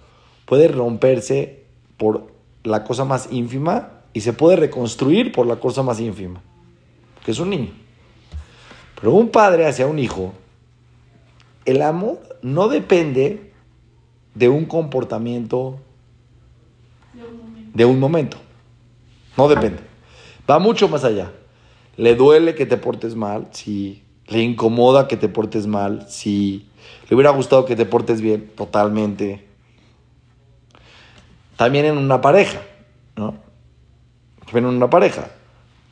puede 0.46 0.68
romperse 0.68 1.64
por 1.98 2.32
la 2.64 2.84
cosa 2.84 3.06
más 3.06 3.30
ínfima 3.32 4.02
y 4.14 4.22
se 4.22 4.34
puede 4.34 4.56
reconstruir 4.56 5.32
por 5.32 5.48
la 5.48 5.58
cosa 5.58 5.84
más 5.84 6.00
ínfima, 6.00 6.42
porque 7.16 7.32
es 7.32 7.40
un 7.40 7.50
niño. 7.50 7.72
Pero 8.96 9.14
un 9.14 9.30
padre 9.30 9.68
hacia 9.68 9.88
un 9.88 10.00
hijo, 10.00 10.34
el 11.66 11.82
amor 11.82 12.20
no 12.42 12.68
depende 12.68 13.52
de 14.36 14.50
un 14.50 14.66
comportamiento 14.66 15.80
de 17.74 17.86
un 17.86 18.00
momento. 18.00 18.38
No 19.36 19.48
depende. 19.48 19.80
Va 20.50 20.60
mucho 20.60 20.88
más 20.88 21.04
allá. 21.04 21.32
Le 21.98 22.16
duele 22.16 22.56
que 22.56 22.66
te 22.66 22.78
portes 22.78 23.16
mal, 23.16 23.48
sí. 23.52 24.04
Le 24.34 24.42
incomoda 24.42 25.08
que 25.08 25.16
te 25.16 25.30
portes 25.30 25.68
mal, 25.68 26.08
sí. 26.10 26.68
Le 27.08 27.16
hubiera 27.16 27.30
gustado 27.30 27.66
que 27.66 27.76
te 27.76 27.86
portes 27.86 28.20
bien, 28.20 28.52
totalmente. 28.56 29.46
También 31.56 31.86
en 31.86 32.00
una 32.00 32.20
pareja, 32.20 32.60
¿no? 33.16 33.36
También 34.46 34.66
en 34.66 34.74
una 34.76 34.90
pareja. 34.90 35.30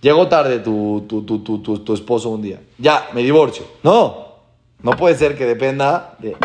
Llegó 0.02 0.28
tarde 0.28 0.58
tu, 0.58 1.06
tu, 1.08 1.22
tu, 1.22 1.50
tu, 1.84 1.94
esposo 1.94 2.30
un 2.30 2.42
día. 2.42 2.60
Ya, 2.80 3.10
me 3.14 3.22
divorcio. 3.22 3.64
No, 3.84 4.38
no 4.82 4.92
puede 4.94 5.16
ser 5.16 5.38
que 5.38 5.46
dependa 5.46 6.16
de 6.18 6.36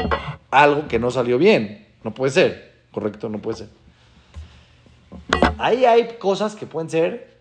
algo 0.50 0.88
que 0.88 0.98
no 0.98 1.10
salió 1.10 1.38
bien. 1.38 1.86
No 2.04 2.12
puede 2.12 2.30
ser, 2.30 2.74
correcto, 2.92 3.30
no 3.30 3.38
puede 3.38 3.56
ser. 3.56 3.68
Ahí 5.56 5.86
hay 5.86 6.18
cosas 6.18 6.54
que 6.54 6.66
pueden 6.66 6.90
ser 6.90 7.38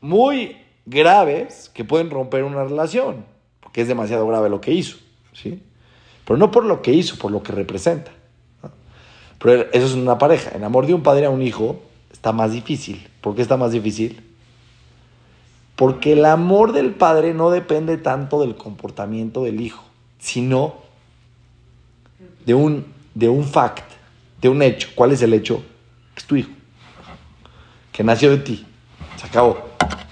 muy 0.00 0.56
graves 0.86 1.70
que 1.74 1.84
pueden 1.84 2.08
romper 2.08 2.44
una 2.44 2.64
relación, 2.64 3.26
porque 3.68 3.82
es 3.82 3.88
demasiado 3.88 4.26
grave 4.26 4.48
lo 4.48 4.62
que 4.62 4.72
hizo, 4.72 4.96
¿sí? 5.34 5.62
Pero 6.24 6.38
no 6.38 6.50
por 6.50 6.64
lo 6.64 6.80
que 6.80 6.90
hizo, 6.90 7.18
por 7.18 7.30
lo 7.30 7.42
que 7.42 7.52
representa. 7.52 8.10
Pero 9.38 9.66
eso 9.72 9.84
es 9.84 9.92
una 9.92 10.16
pareja. 10.16 10.52
El 10.56 10.64
amor 10.64 10.86
de 10.86 10.94
un 10.94 11.02
padre 11.02 11.26
a 11.26 11.30
un 11.30 11.42
hijo 11.42 11.78
está 12.10 12.32
más 12.32 12.52
difícil. 12.52 13.06
¿Por 13.20 13.34
qué 13.34 13.42
está 13.42 13.58
más 13.58 13.72
difícil? 13.72 14.24
Porque 15.76 16.14
el 16.14 16.24
amor 16.24 16.72
del 16.72 16.92
padre 16.92 17.34
no 17.34 17.50
depende 17.50 17.98
tanto 17.98 18.40
del 18.40 18.56
comportamiento 18.56 19.44
del 19.44 19.60
hijo, 19.60 19.84
sino 20.18 20.76
de 22.46 22.54
un, 22.54 22.86
de 23.14 23.28
un 23.28 23.44
fact, 23.44 23.84
de 24.40 24.48
un 24.48 24.62
hecho. 24.62 24.88
¿Cuál 24.94 25.12
es 25.12 25.20
el 25.20 25.34
hecho? 25.34 25.62
Es 26.16 26.24
tu 26.24 26.36
hijo 26.36 26.50
que 27.92 28.02
nació 28.02 28.30
de 28.30 28.38
ti. 28.38 28.66
Se 29.16 29.26
acabó. 29.26 29.58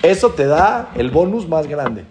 Eso 0.03 0.29
te 0.29 0.45
da 0.45 0.91
el 0.95 1.11
bonus 1.11 1.49
más 1.49 1.67
grande. 1.67 2.05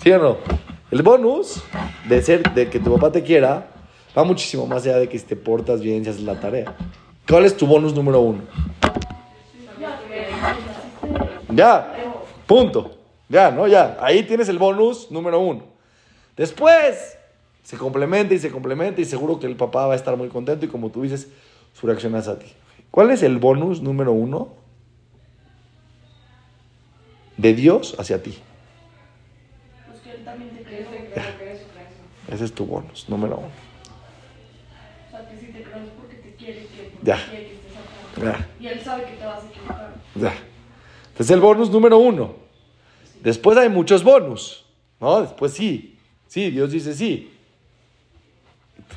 ¿Sí 0.00 0.12
o 0.12 0.18
no? 0.18 0.59
El 0.90 1.02
bonus 1.02 1.62
de 2.08 2.20
ser, 2.22 2.42
de 2.52 2.68
que 2.68 2.80
tu 2.80 2.92
papá 2.94 3.12
te 3.12 3.22
quiera, 3.22 3.68
va 4.16 4.24
muchísimo 4.24 4.66
más 4.66 4.84
allá 4.84 4.98
de 4.98 5.08
que 5.08 5.18
te 5.20 5.36
portas 5.36 5.80
bien, 5.80 6.02
si 6.02 6.10
haces 6.10 6.22
la 6.22 6.40
tarea. 6.40 6.74
¿Cuál 7.28 7.44
es 7.44 7.56
tu 7.56 7.66
bonus 7.66 7.94
número 7.94 8.20
uno? 8.20 8.42
Ya, 11.48 11.94
punto. 12.46 12.96
Ya, 13.28 13.50
¿no? 13.52 13.68
Ya. 13.68 13.96
Ahí 14.00 14.24
tienes 14.24 14.48
el 14.48 14.58
bonus 14.58 15.10
número 15.10 15.38
uno. 15.38 15.62
Después 16.36 17.16
se 17.62 17.76
complementa 17.76 18.34
y 18.34 18.38
se 18.38 18.50
complementa 18.50 19.00
y 19.00 19.04
seguro 19.04 19.38
que 19.38 19.46
el 19.46 19.56
papá 19.56 19.86
va 19.86 19.92
a 19.92 19.96
estar 19.96 20.16
muy 20.16 20.28
contento 20.28 20.64
y 20.64 20.68
como 20.68 20.90
tú 20.90 21.02
dices, 21.02 21.28
su 21.72 21.86
reacción 21.86 22.16
es 22.16 22.26
a 22.26 22.38
ti. 22.38 22.46
¿Cuál 22.90 23.10
es 23.12 23.22
el 23.22 23.38
bonus 23.38 23.80
número 23.80 24.12
uno 24.12 24.48
de 27.36 27.54
Dios 27.54 27.94
hacia 27.98 28.20
ti? 28.22 28.38
pues 29.88 30.00
que 30.00 30.10
él 30.12 30.24
también 30.24 30.50
te 30.50 30.62
cree. 30.62 30.80
Ese 32.30 32.44
es 32.44 32.52
tu 32.52 32.64
bonus 32.64 33.08
número 33.08 33.38
uno. 33.38 33.48
O 33.48 35.10
sea, 35.10 35.28
que 35.28 35.36
si 35.38 35.46
te 35.52 35.64
porque 35.98 36.16
te 36.16 36.34
quiere, 36.34 36.60
que 36.66 36.92
Ya. 37.02 37.16
quiere 37.28 37.46
que 37.46 37.54
estés 37.54 37.72
acá. 37.76 38.38
Ya. 38.38 38.48
Y 38.60 38.66
él 38.68 38.80
sabe 38.80 39.04
que 39.04 39.12
te 39.12 39.24
vas 39.24 39.42
a 39.42 39.46
equivocar. 39.48 39.94
Ya. 40.14 40.34
Entonces 41.08 41.30
el 41.30 41.40
bonus 41.40 41.70
número 41.70 41.98
uno. 41.98 42.34
Después 43.22 43.58
hay 43.58 43.68
muchos 43.68 44.02
bonus, 44.02 44.64
¿no? 45.00 45.20
Después 45.20 45.52
sí, 45.52 45.98
sí, 46.26 46.50
Dios 46.50 46.70
dice 46.70 46.94
sí. 46.94 47.32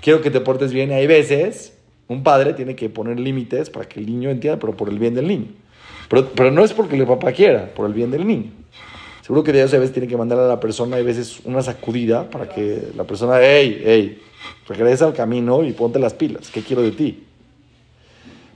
Quiero 0.01 0.21
que 0.21 0.31
te 0.31 0.39
portes 0.39 0.71
bien 0.71 0.91
hay 0.91 1.07
veces 1.07 1.77
un 2.07 2.23
padre 2.23 2.53
tiene 2.53 2.75
que 2.75 2.89
poner 2.89 3.19
límites 3.19 3.69
para 3.69 3.87
que 3.87 3.99
el 3.99 4.05
niño 4.05 4.29
entienda, 4.29 4.59
pero 4.59 4.75
por 4.75 4.89
el 4.89 4.99
bien 4.99 5.15
del 5.15 5.27
niño. 5.27 5.47
Pero, 6.09 6.29
pero 6.29 6.51
no 6.51 6.63
es 6.63 6.73
porque 6.73 6.95
el 6.95 7.07
papá 7.07 7.31
quiera, 7.31 7.73
por 7.73 7.87
el 7.87 7.93
bien 7.93 8.11
del 8.11 8.27
niño. 8.27 8.51
Seguro 9.23 9.41
que 9.41 9.53
Dios 9.53 9.73
a 9.73 9.77
veces 9.77 9.93
tiene 9.93 10.09
que 10.09 10.17
mandar 10.17 10.37
a 10.37 10.47
la 10.47 10.59
persona, 10.59 10.97
a 10.97 11.01
veces 11.01 11.39
una 11.45 11.61
sacudida 11.61 12.29
para 12.29 12.49
que 12.49 12.89
la 12.93 13.05
persona, 13.05 13.37
hey, 13.39 13.81
hey, 13.85 14.21
regresa 14.67 15.05
al 15.05 15.13
camino 15.13 15.63
y 15.63 15.71
ponte 15.71 15.97
las 15.97 16.13
pilas, 16.13 16.49
¿qué 16.49 16.61
quiero 16.61 16.81
de 16.81 16.91
ti? 16.91 17.23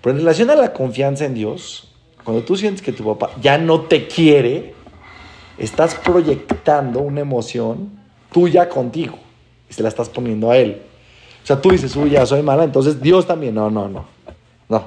Pero 0.02 0.12
en 0.14 0.20
relación 0.20 0.50
a 0.50 0.56
la 0.56 0.74
confianza 0.74 1.24
en 1.24 1.36
Dios, 1.36 1.88
cuando 2.22 2.44
tú 2.44 2.58
sientes 2.58 2.82
que 2.82 2.92
tu 2.92 3.06
papá 3.06 3.32
ya 3.42 3.58
no 3.58 3.84
te 3.84 4.08
quiere, 4.08 4.74
estás 5.58 5.96
proyectando 5.96 7.00
una 7.00 7.22
emoción 7.22 7.90
tuya 8.34 8.68
contigo 8.68 9.18
y 9.70 9.74
se 9.74 9.82
la 9.84 9.88
estás 9.88 10.10
poniendo 10.10 10.52
a 10.52 10.58
él. 10.58 10.82
O 11.44 11.48
sea, 11.48 11.62
tú 11.62 11.70
dices, 11.70 11.96
uy, 11.96 12.10
ya 12.10 12.26
soy 12.26 12.42
mala, 12.42 12.66
entonces 12.66 13.02
Dios 13.02 13.26
también. 13.26 13.56
No, 13.56 13.70
no, 13.70 13.88
no. 13.88 14.06
No. 14.68 14.84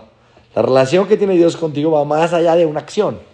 La 0.55 0.61
relación 0.61 1.09
que 1.09 1.17
tiene 1.17 1.33
Dios 1.37 1.57
contigo 1.57 1.93
va 1.93 2.05
más 2.05 2.35
allá 2.35 2.55
de 2.55 2.67
una 2.67 2.81
acción. 2.81 3.30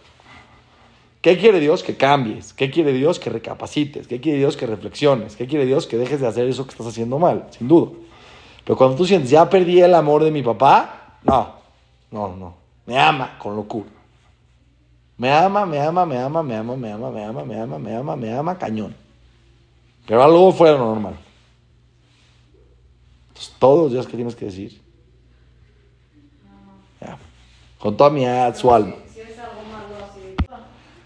¿Qué 1.26 1.36
quiere 1.36 1.58
Dios? 1.58 1.82
Que 1.82 1.96
cambies. 1.96 2.52
¿Qué 2.52 2.70
quiere 2.70 2.92
Dios? 2.92 3.18
Que 3.18 3.30
recapacites. 3.30 4.06
¿Qué 4.06 4.20
quiere 4.20 4.38
Dios? 4.38 4.56
Que 4.56 4.64
reflexiones. 4.64 5.34
¿Qué 5.34 5.48
quiere 5.48 5.66
Dios? 5.66 5.88
Que 5.88 5.96
dejes 5.96 6.20
de 6.20 6.28
hacer 6.28 6.46
eso 6.46 6.64
que 6.64 6.70
estás 6.70 6.86
haciendo 6.86 7.18
mal, 7.18 7.48
sin 7.50 7.66
duda. 7.66 7.90
Pero 8.62 8.78
cuando 8.78 8.94
tú 8.94 9.04
sientes, 9.04 9.28
ya 9.28 9.50
perdí 9.50 9.80
el 9.80 9.92
amor 9.96 10.22
de 10.22 10.30
mi 10.30 10.44
papá, 10.44 11.18
no, 11.24 11.56
no, 12.12 12.36
no. 12.36 12.54
Me 12.86 12.96
ama 12.96 13.36
con 13.40 13.56
locura. 13.56 13.90
Me 15.18 15.32
ama, 15.32 15.66
me 15.66 15.80
ama, 15.80 16.06
me 16.06 16.16
ama, 16.16 16.44
me 16.44 16.54
ama, 16.54 16.76
me 16.76 16.92
ama, 16.92 17.10
me 17.10 17.24
ama, 17.24 17.44
me 17.44 17.60
ama, 17.60 17.78
me 17.80 17.96
ama, 17.96 18.16
me 18.16 18.32
ama, 18.32 18.56
cañón. 18.56 18.94
Pero 20.06 20.22
algo 20.22 20.52
fuera 20.52 20.78
normal. 20.78 21.16
Entonces, 23.30 23.52
todos 23.58 23.82
los 23.82 23.92
días 23.94 24.06
que 24.06 24.14
tienes 24.14 24.36
que 24.36 24.44
decir. 24.44 24.80
Ya. 27.00 27.18
Con 27.80 27.96
toda 27.96 28.10
mi 28.10 28.22
su 28.54 28.72
alma. 28.72 28.94
Si 29.12 29.22
es 29.22 29.36
algo 29.40 29.62
malo 29.72 30.06
así 30.08 30.20
de 30.20 30.36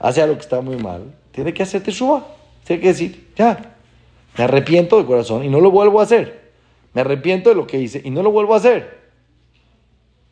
Hace 0.00 0.22
algo 0.22 0.34
que 0.34 0.40
está 0.40 0.60
muy 0.62 0.76
mal. 0.76 1.14
Tiene 1.30 1.54
que 1.54 1.62
hacerte 1.62 1.92
suba. 1.92 2.26
Tiene 2.64 2.82
que 2.82 2.88
decir, 2.88 3.32
ya. 3.36 3.76
Me 4.36 4.44
arrepiento 4.44 4.98
de 4.98 5.04
corazón 5.04 5.44
y 5.44 5.48
no 5.48 5.60
lo 5.60 5.70
vuelvo 5.70 6.00
a 6.00 6.04
hacer. 6.04 6.52
Me 6.94 7.02
arrepiento 7.02 7.50
de 7.50 7.56
lo 7.56 7.66
que 7.66 7.78
hice 7.78 8.00
y 8.02 8.10
no 8.10 8.22
lo 8.22 8.30
vuelvo 8.32 8.54
a 8.54 8.56
hacer. 8.56 8.98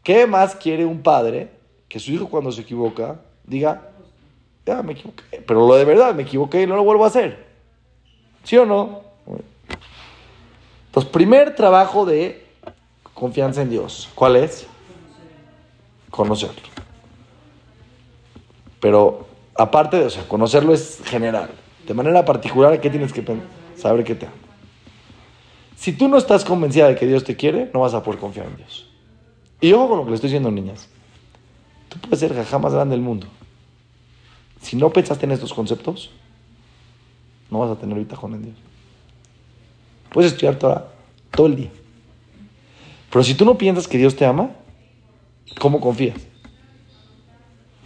¿Qué 0.03 0.27
más 0.27 0.57
quiere 0.57 0.87
un 0.87 1.03
padre 1.03 1.51
que 1.89 2.01
su 2.01 2.13
hijo 2.13 2.29
cuando 2.29 2.51
se 2.51 2.63
equivoca 2.63 3.21
diga, 3.45 3.91
ya 4.65 4.83
me 4.83 4.93
equivoqué, 4.93 5.43
pero 5.47 5.67
lo 5.67 5.75
de 5.75 5.85
verdad 5.85 6.15
me 6.15 6.23
equivoqué 6.23 6.63
y 6.63 6.67
no 6.67 6.77
lo 6.77 6.85
vuelvo 6.85 7.05
a 7.05 7.09
hacer? 7.09 7.47
¿Sí 8.45 8.57
o 8.57 8.65
no? 8.65 9.03
Entonces, 10.87 11.11
primer 11.11 11.55
trabajo 11.55 12.07
de 12.07 12.47
confianza 13.13 13.61
en 13.63 13.71
Dios, 13.71 14.09
¿cuál 14.15 14.37
es? 14.37 14.67
Conocerlo. 16.11 16.69
Pero 18.81 19.28
aparte 19.59 19.99
de 19.99 20.07
eso, 20.07 20.27
conocerlo 20.29 20.73
es 20.73 21.01
general. 21.05 21.51
De 21.87 21.93
manera 21.93 22.25
particular, 22.25 22.81
¿qué 22.81 22.89
tienes 22.89 23.13
que 23.13 23.25
saber 23.77 24.05
que 24.05 24.15
te 24.15 24.27
ama? 24.27 24.35
Si 25.77 25.93
tú 25.93 26.09
no 26.09 26.17
estás 26.17 26.45
convencida 26.45 26.89
de 26.89 26.97
que 26.97 27.07
Dios 27.07 27.25
te 27.25 27.37
quiere, 27.37 27.71
no 27.75 27.81
vas 27.81 27.95
a 27.95 28.03
poder 28.03 28.19
confiar 28.19 28.47
en 28.47 28.57
Dios. 28.57 28.89
Y 29.61 29.73
ojo 29.73 29.89
con 29.89 29.99
lo 29.99 30.05
que 30.05 30.11
le 30.11 30.15
estoy 30.15 30.29
diciendo, 30.29 30.51
niñas. 30.51 30.89
Tú 31.89 31.99
puedes 31.99 32.21
ser 32.21 32.35
jajá 32.35 32.59
más 32.59 32.73
grande 32.73 32.93
del 32.95 33.03
mundo. 33.03 33.27
Si 34.63 34.77
no 34.77 34.91
pensaste 34.91 35.27
en 35.27 35.33
estos 35.33 35.53
conceptos, 35.53 36.11
no 37.51 37.61
vas 37.61 37.71
a 37.71 37.81
tener 37.81 37.99
bitajón 37.99 38.35
en 38.35 38.43
Dios. 38.43 38.57
Puedes 40.11 40.33
estudiar 40.33 40.57
toda, 40.57 40.89
todo 41.31 41.47
el 41.47 41.57
día. 41.57 41.71
Pero 43.11 43.25
si 43.25 43.35
tú 43.35 43.45
no 43.45 43.57
piensas 43.57 43.89
que 43.89 43.99
Dios 43.99 44.15
te 44.17 44.25
ama, 44.25 44.51
¿cómo 45.59 45.81
confías? 45.81 46.28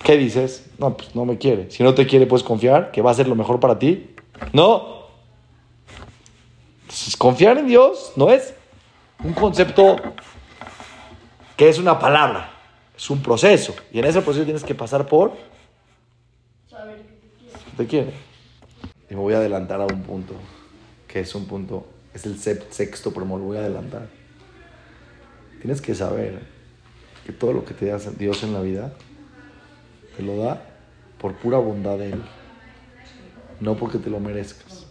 ¿Qué 0.02 0.16
dices? 0.16 0.66
No, 0.78 0.96
pues 0.96 1.14
no 1.14 1.24
me 1.24 1.38
quiere. 1.38 1.70
Si 1.70 1.82
no 1.82 1.94
te 1.94 2.06
quiere, 2.06 2.26
puedes 2.26 2.44
confiar 2.44 2.90
que 2.90 3.02
va 3.02 3.10
a 3.10 3.14
ser 3.14 3.28
lo 3.28 3.34
mejor 3.34 3.60
para 3.60 3.78
ti. 3.78 4.10
No. 4.52 5.02
Entonces, 6.82 7.16
confiar 7.16 7.58
en 7.58 7.68
Dios 7.68 8.12
no 8.16 8.30
es 8.30 8.54
un 9.22 9.32
concepto 9.32 9.96
que 11.56 11.68
es 11.68 11.78
una 11.78 11.98
palabra, 11.98 12.50
es 12.96 13.08
un 13.10 13.22
proceso. 13.22 13.74
Y 13.92 14.00
en 14.00 14.06
ese 14.06 14.20
proceso 14.22 14.44
tienes 14.44 14.64
que 14.64 14.74
pasar 14.74 15.06
por 15.06 15.32
saber 16.68 16.96
que 16.96 17.76
te 17.76 17.86
quiere. 17.86 18.12
Y 19.08 19.14
me 19.14 19.20
voy 19.20 19.34
a 19.34 19.38
adelantar 19.38 19.80
a 19.80 19.86
un 19.86 20.02
punto, 20.02 20.34
que 21.06 21.20
es 21.20 21.34
un 21.34 21.46
punto, 21.46 21.86
es 22.12 22.26
el 22.26 22.38
sexto, 22.38 23.12
pero 23.12 23.24
me 23.24 23.36
lo 23.36 23.44
voy 23.44 23.58
a 23.58 23.60
adelantar. 23.60 24.08
Tienes 25.60 25.80
que 25.80 25.94
saber 25.94 26.40
que 27.24 27.32
todo 27.32 27.52
lo 27.52 27.64
que 27.64 27.74
te 27.74 27.86
da 27.86 27.98
Dios 28.18 28.42
en 28.42 28.52
la 28.52 28.60
vida, 28.60 28.92
te 30.16 30.22
lo 30.22 30.36
da 30.36 30.62
por 31.18 31.34
pura 31.34 31.58
bondad 31.58 31.98
de 31.98 32.12
Él, 32.12 32.22
no 33.60 33.76
porque 33.76 33.98
te 33.98 34.10
lo 34.10 34.20
merezcas. 34.20 34.86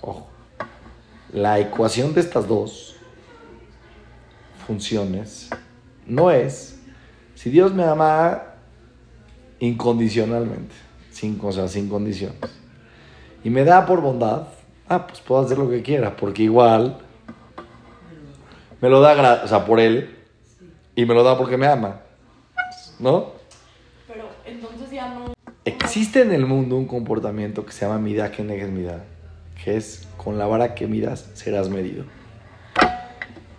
Ojo, 0.00 0.28
la 1.32 1.58
ecuación 1.58 2.14
de 2.14 2.20
estas 2.20 2.46
dos 2.46 2.96
funciones 4.66 5.50
no 6.06 6.30
es 6.30 6.78
si 7.34 7.50
Dios 7.50 7.74
me 7.74 7.84
ama 7.84 8.42
incondicionalmente, 9.58 10.74
sin 11.10 11.36
cosas, 11.36 11.70
sin 11.70 11.88
condiciones, 11.88 12.38
y 13.44 13.50
me 13.50 13.64
da 13.64 13.86
por 13.86 14.00
bondad, 14.00 14.48
ah, 14.88 15.06
pues 15.06 15.20
puedo 15.20 15.42
hacer 15.42 15.58
lo 15.58 15.68
que 15.68 15.82
quiera, 15.82 16.16
porque 16.16 16.42
igual 16.42 16.98
me 18.80 18.88
lo 18.88 19.00
da, 19.00 19.42
o 19.44 19.48
sea, 19.48 19.64
por 19.64 19.80
Él, 19.80 20.16
y 20.94 21.04
me 21.04 21.14
lo 21.14 21.22
da 21.22 21.36
porque 21.36 21.56
me 21.56 21.66
ama, 21.66 22.00
¿no? 22.98 23.32
Pero 24.08 24.28
entonces 24.44 24.90
ya 24.90 25.14
no. 25.14 25.34
Existe 25.66 26.20
en 26.20 26.30
el 26.30 26.46
mundo 26.46 26.76
un 26.76 26.86
comportamiento 26.86 27.66
que 27.66 27.72
se 27.72 27.84
llama 27.84 27.98
midá 27.98 28.30
que 28.30 28.44
negues 28.44 28.70
midá, 28.70 29.02
que 29.64 29.76
es 29.76 30.06
con 30.16 30.38
la 30.38 30.46
vara 30.46 30.76
que 30.76 30.86
midas 30.86 31.28
serás 31.34 31.68
medido. 31.68 32.04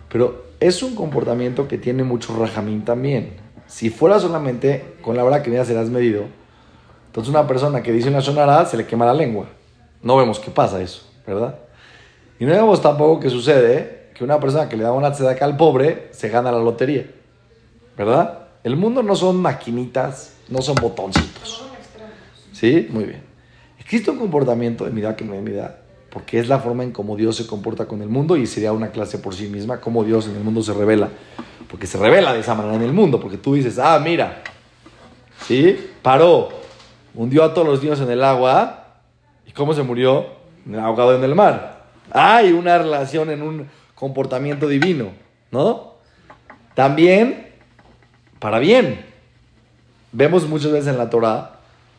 Pero 0.08 0.46
es 0.58 0.82
un 0.82 0.94
comportamiento 0.94 1.68
que 1.68 1.76
tiene 1.76 2.04
mucho 2.04 2.34
rajamín 2.34 2.82
también. 2.82 3.34
Si 3.66 3.90
fuera 3.90 4.18
solamente 4.20 4.96
con 5.02 5.18
la 5.18 5.22
vara 5.22 5.42
que 5.42 5.50
midas 5.50 5.66
serás 5.66 5.90
medido, 5.90 6.22
entonces 7.08 7.28
una 7.28 7.46
persona 7.46 7.82
que 7.82 7.92
dice 7.92 8.08
una 8.08 8.22
sonará 8.22 8.64
se 8.64 8.78
le 8.78 8.86
quema 8.86 9.04
la 9.04 9.12
lengua. 9.12 9.44
No 10.02 10.16
vemos 10.16 10.40
qué 10.40 10.50
pasa 10.50 10.80
eso, 10.80 11.06
¿verdad? 11.26 11.58
Y 12.40 12.46
no 12.46 12.52
vemos 12.52 12.80
tampoco 12.80 13.20
que 13.20 13.28
sucede 13.28 14.12
que 14.14 14.24
una 14.24 14.40
persona 14.40 14.70
que 14.70 14.78
le 14.78 14.84
da 14.84 14.92
una 14.92 15.12
tzedaká 15.12 15.44
al 15.44 15.58
pobre 15.58 16.08
se 16.12 16.30
gana 16.30 16.52
la 16.52 16.58
lotería, 16.60 17.04
¿verdad? 17.98 18.48
El 18.64 18.76
mundo 18.76 19.02
no 19.02 19.14
son 19.14 19.42
maquinitas, 19.42 20.36
no 20.48 20.62
son 20.62 20.76
botoncitos. 20.76 21.67
¿Sí? 22.58 22.88
Muy 22.90 23.04
bien. 23.04 23.22
Existe 23.78 24.10
un 24.10 24.18
comportamiento 24.18 24.84
de 24.84 24.90
midá 24.90 25.14
que 25.14 25.22
es 25.22 25.30
midá, 25.30 25.78
porque 26.10 26.40
es 26.40 26.48
la 26.48 26.58
forma 26.58 26.82
en 26.82 26.90
cómo 26.90 27.14
Dios 27.14 27.36
se 27.36 27.46
comporta 27.46 27.86
con 27.86 28.02
el 28.02 28.08
mundo 28.08 28.36
y 28.36 28.48
sería 28.48 28.72
una 28.72 28.90
clase 28.90 29.18
por 29.18 29.32
sí 29.32 29.46
misma, 29.46 29.80
cómo 29.80 30.02
Dios 30.02 30.26
en 30.26 30.34
el 30.34 30.42
mundo 30.42 30.60
se 30.64 30.74
revela. 30.74 31.08
Porque 31.70 31.86
se 31.86 31.98
revela 31.98 32.32
de 32.32 32.40
esa 32.40 32.56
manera 32.56 32.74
en 32.74 32.82
el 32.82 32.92
mundo, 32.92 33.20
porque 33.20 33.36
tú 33.36 33.54
dices, 33.54 33.78
ah, 33.78 34.00
mira, 34.02 34.42
¿sí? 35.46 35.78
Paró, 36.02 36.48
hundió 37.14 37.44
a 37.44 37.54
todos 37.54 37.68
los 37.68 37.80
niños 37.80 38.00
en 38.00 38.10
el 38.10 38.24
agua, 38.24 38.86
¿y 39.46 39.52
cómo 39.52 39.72
se 39.72 39.84
murió? 39.84 40.26
Ahogado 40.80 41.14
en 41.14 41.22
el 41.22 41.36
mar. 41.36 41.84
Hay 42.10 42.50
una 42.50 42.76
relación 42.76 43.30
en 43.30 43.42
un 43.42 43.68
comportamiento 43.94 44.66
divino, 44.66 45.12
¿no? 45.52 45.92
También, 46.74 47.52
para 48.40 48.58
bien. 48.58 49.06
Vemos 50.10 50.48
muchas 50.48 50.72
veces 50.72 50.88
en 50.88 50.98
la 50.98 51.08
Torah 51.08 51.57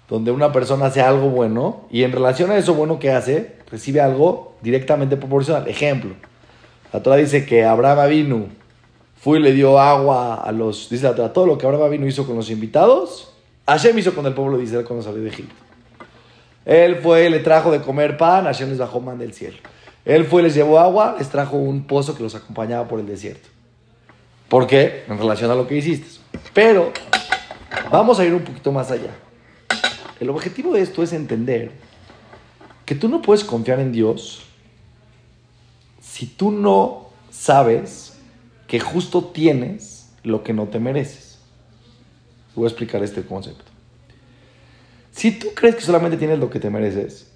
donde 0.10 0.32
una 0.32 0.52
persona 0.52 0.88
hace 0.88 1.02
algo 1.02 1.30
bueno 1.30 1.82
y 1.92 2.04
en 2.04 2.12
relación 2.12 2.50
a 2.52 2.58
eso 2.58 2.74
bueno 2.74 3.00
que 3.00 3.12
hace, 3.12 3.56
recibe 3.72 4.02
algo 4.02 4.56
directamente 4.62 5.18
proporcional. 5.18 5.68
Ejemplo, 5.68 6.12
la 6.92 7.04
Torah 7.04 7.18
dice 7.18 7.46
que 7.46 7.64
Abraham 7.64 8.10
vino, 8.10 8.46
fue 9.22 9.40
y 9.40 9.42
le 9.42 9.54
dio 9.54 9.80
agua 9.80 10.36
a 10.36 10.52
los, 10.52 10.90
dice 10.90 11.04
la 11.04 11.16
Torah, 11.16 11.32
todo 11.32 11.46
lo 11.46 11.58
que 11.58 11.68
Abraham 11.68 11.92
vino 11.92 12.08
hizo 12.08 12.26
con 12.26 12.36
los 12.36 12.50
invitados, 12.50 13.34
Hashem 13.68 13.98
hizo 14.00 14.16
con 14.16 14.26
el 14.26 14.34
pueblo 14.34 14.58
de 14.58 14.64
Israel 14.64 14.86
cuando 14.86 15.04
salió 15.04 15.22
de 15.22 15.30
Egipto. 15.30 15.54
Él 16.66 16.98
fue, 16.98 17.30
le 17.30 17.40
trajo 17.40 17.72
de 17.72 17.82
comer 17.82 18.18
pan, 18.18 18.46
Hashem 18.46 18.70
les 18.70 18.80
bajó 18.80 19.00
man 19.00 19.20
del 19.20 19.34
cielo. 19.34 19.58
Él 20.06 20.26
fue, 20.26 20.42
les 20.42 20.56
llevó 20.56 20.80
agua, 20.80 21.16
les 21.20 21.30
trajo 21.30 21.58
un 21.58 21.84
pozo 21.84 22.16
que 22.16 22.24
los 22.24 22.34
acompañaba 22.34 22.88
por 22.88 23.00
el 23.00 23.06
desierto. 23.06 23.48
¿Por 24.48 24.66
qué? 24.66 25.04
En 25.08 25.20
relación 25.20 25.52
a 25.52 25.56
lo 25.56 25.68
que 25.68 25.76
hiciste. 25.78 26.20
Pero 26.54 26.92
vamos 27.92 28.20
a 28.20 28.26
ir 28.26 28.34
un 28.34 28.42
poquito 28.42 28.72
más 28.72 28.90
allá. 28.90 29.12
El 30.20 30.30
objetivo 30.30 30.74
de 30.74 30.82
esto 30.82 31.02
es 31.02 31.14
entender 31.14 31.72
que 32.86 32.96
tú 32.96 33.08
no 33.08 33.22
puedes 33.22 33.44
confiar 33.44 33.80
en 33.80 33.92
Dios 33.92 34.44
si 36.02 36.26
tú 36.26 36.52
no 36.52 37.10
sabes 37.30 38.20
que 38.68 38.80
justo 38.80 39.26
tienes 39.26 40.12
lo 40.24 40.44
que 40.44 40.54
no 40.54 40.68
te 40.68 40.80
mereces. 40.80 41.40
Voy 42.56 42.66
a 42.66 42.68
explicar 42.68 43.04
este 43.04 43.24
concepto. 43.24 43.64
Si 45.12 45.32
tú 45.32 45.48
crees 45.56 45.76
que 45.76 45.82
solamente 45.82 46.18
tienes 46.18 46.40
lo 46.40 46.50
que 46.50 46.60
te 46.60 46.70
mereces, 46.70 47.32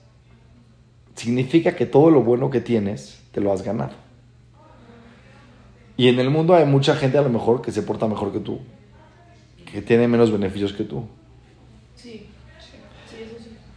significa 1.16 1.76
que 1.76 1.86
todo 1.86 2.10
lo 2.10 2.22
bueno 2.22 2.50
que 2.50 2.62
tienes 2.62 3.20
te 3.32 3.40
lo 3.40 3.54
has 3.54 3.62
ganado. 3.62 3.94
Y 5.96 6.08
en 6.08 6.20
el 6.20 6.30
mundo 6.30 6.56
hay 6.56 6.66
mucha 6.66 6.96
gente 6.96 7.18
a 7.18 7.22
lo 7.22 7.30
mejor 7.30 7.62
que 7.62 7.72
se 7.72 7.84
porta 7.84 8.08
mejor 8.08 8.34
que 8.34 8.40
tú, 8.40 8.60
que 9.72 9.82
tiene 9.82 10.08
menos 10.08 10.32
beneficios 10.32 10.74
que 10.74 10.84
tú. 10.84 11.06
Sí. 11.96 12.28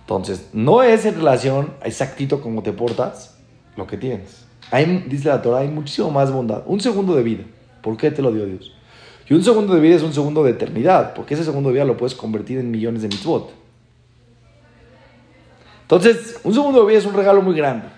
Entonces, 0.06 0.50
no 0.52 0.84
es 0.84 1.04
en 1.04 1.16
relación 1.16 1.72
exactito 1.82 2.40
como 2.40 2.62
te 2.62 2.72
portas 2.72 3.36
lo 3.74 3.88
que 3.88 3.96
tienes. 3.96 4.46
Dice 5.08 5.28
la 5.28 5.42
Torah, 5.42 5.58
hay 5.58 5.68
muchísimo 5.68 6.12
más 6.12 6.30
bondad. 6.30 6.62
Un 6.66 6.78
segundo 6.78 7.16
de 7.16 7.24
vida. 7.24 7.42
¿Por 7.82 7.96
qué 7.96 8.12
te 8.12 8.22
lo 8.22 8.30
dio 8.30 8.46
Dios? 8.46 8.72
Y 9.28 9.34
un 9.34 9.42
segundo 9.42 9.74
de 9.74 9.80
vida 9.80 9.96
es 9.96 10.04
un 10.04 10.12
segundo 10.12 10.44
de 10.44 10.52
eternidad, 10.52 11.12
porque 11.12 11.34
ese 11.34 11.42
segundo 11.42 11.70
de 11.70 11.74
vida 11.74 11.84
lo 11.84 11.96
puedes 11.96 12.14
convertir 12.14 12.58
en 12.60 12.70
millones 12.70 13.02
de 13.02 13.08
mitzvot. 13.08 13.50
Entonces, 15.82 16.38
un 16.44 16.54
segundo 16.54 16.82
de 16.82 16.86
vida 16.86 16.98
es 16.98 17.06
un 17.06 17.14
regalo 17.14 17.42
muy 17.42 17.56
grande. 17.56 17.88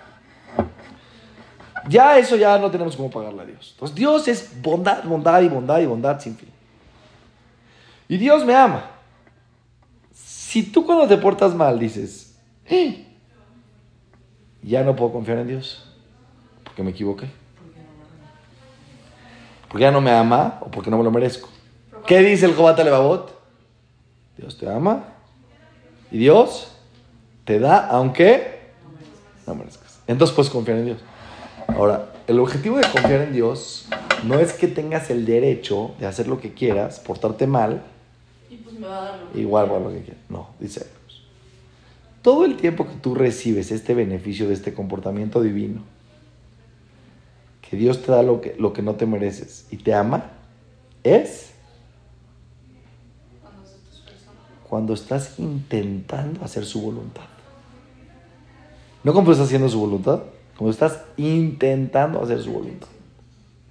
Ya 1.90 2.16
eso 2.18 2.36
ya 2.36 2.58
no 2.58 2.70
tenemos 2.70 2.96
cómo 2.96 3.10
pagarle 3.10 3.42
a 3.42 3.44
Dios. 3.44 3.72
Entonces, 3.74 3.94
Dios 3.94 4.28
es 4.28 4.62
bondad, 4.62 5.04
bondad 5.04 5.42
y 5.42 5.48
bondad 5.48 5.78
y 5.80 5.84
bondad 5.84 6.18
sin 6.18 6.36
fin. 6.36 6.48
Y 8.08 8.16
Dios 8.16 8.46
me 8.46 8.54
ama. 8.54 8.97
Si 10.48 10.62
tú 10.62 10.86
cuando 10.86 11.06
te 11.06 11.18
portas 11.18 11.54
mal 11.54 11.78
dices, 11.78 12.38
"Eh, 12.64 13.06
ya 14.62 14.82
no 14.82 14.96
puedo 14.96 15.12
confiar 15.12 15.36
en 15.36 15.46
Dios, 15.46 15.84
porque 16.64 16.82
me 16.82 16.92
equivoqué. 16.92 17.26
Porque 19.68 19.82
ya 19.82 19.90
no 19.90 20.00
me 20.00 20.10
ama 20.10 20.58
o 20.62 20.70
porque 20.70 20.90
no 20.90 20.96
me 20.96 21.04
lo 21.04 21.10
merezco. 21.10 21.50
¿Qué 22.06 22.20
dice 22.20 22.46
el 22.46 22.54
Jobata 22.54 22.82
Levavot? 22.82 23.38
Dios 24.38 24.56
te 24.56 24.66
ama 24.70 25.04
y 26.10 26.16
Dios 26.16 26.72
te 27.44 27.58
da 27.58 27.86
aunque 27.86 28.70
no 29.46 29.54
merezcas. 29.54 30.00
Entonces 30.06 30.34
puedes 30.34 30.50
confiar 30.50 30.78
en 30.78 30.86
Dios. 30.86 30.98
Ahora, 31.66 32.14
el 32.26 32.40
objetivo 32.40 32.78
de 32.78 32.90
confiar 32.90 33.20
en 33.20 33.34
Dios 33.34 33.86
no 34.24 34.38
es 34.38 34.54
que 34.54 34.66
tengas 34.66 35.10
el 35.10 35.26
derecho 35.26 35.94
de 35.98 36.06
hacer 36.06 36.26
lo 36.26 36.40
que 36.40 36.54
quieras, 36.54 37.00
portarte 37.00 37.46
mal, 37.46 37.82
me 38.78 38.86
va 38.86 38.98
a 38.98 39.04
dar 39.10 39.20
lo 39.20 39.32
que 39.32 39.40
igual 39.40 39.66
quiera. 39.66 39.78
por 39.82 39.90
lo 39.90 39.98
que 39.98 40.04
quieras. 40.04 40.22
No, 40.28 40.48
dice. 40.60 40.86
Todo 42.22 42.44
el 42.44 42.56
tiempo 42.56 42.86
que 42.86 42.94
tú 42.94 43.14
recibes 43.14 43.70
este 43.70 43.94
beneficio 43.94 44.48
de 44.48 44.54
este 44.54 44.74
comportamiento 44.74 45.40
divino, 45.40 45.82
que 47.68 47.76
Dios 47.76 48.02
te 48.02 48.12
da 48.12 48.22
lo 48.22 48.40
que, 48.40 48.56
lo 48.58 48.72
que 48.72 48.82
no 48.82 48.94
te 48.94 49.06
mereces 49.06 49.66
y 49.70 49.76
te 49.76 49.94
ama, 49.94 50.30
es 51.04 51.52
Cuando 53.40 53.62
cuando 54.68 54.94
estás 54.94 55.38
intentando 55.38 56.44
hacer 56.44 56.64
su 56.64 56.82
voluntad. 56.82 57.24
No 59.04 59.14
como 59.14 59.32
estás 59.32 59.46
haciendo 59.46 59.68
su 59.68 59.78
voluntad, 59.78 60.22
como 60.56 60.70
estás 60.70 61.02
intentando 61.16 62.22
hacer 62.22 62.42
su 62.42 62.52
voluntad. 62.52 62.88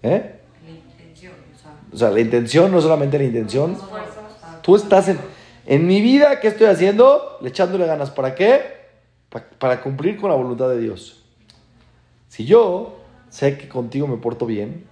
¿Eh? 0.01 0.39
La 0.63 0.71
intención, 0.71 1.33
o 1.91 1.97
sea, 1.97 2.09
la 2.11 2.19
intención 2.21 2.71
no 2.71 2.77
es 2.77 2.83
solamente 2.83 3.17
la 3.19 3.25
intención. 3.25 3.77
Tú 4.67 4.75
estás 4.75 5.07
en, 5.07 5.17
en 5.65 5.87
mi 5.87 6.01
vida, 6.01 6.41
¿qué 6.41 6.49
estoy 6.49 6.67
haciendo? 6.67 7.37
Le 7.41 7.47
echándole 7.47 7.85
ganas. 7.87 8.11
¿Para 8.11 8.35
qué? 8.35 8.61
Pa- 9.29 9.45
para 9.57 9.81
cumplir 9.81 10.17
con 10.17 10.29
la 10.29 10.35
voluntad 10.35 10.67
de 10.67 10.77
Dios. 10.79 11.23
Si 12.27 12.43
yo 12.43 12.99
sé 13.29 13.57
que 13.57 13.69
contigo 13.69 14.07
me 14.07 14.17
porto 14.17 14.45
bien 14.45 14.83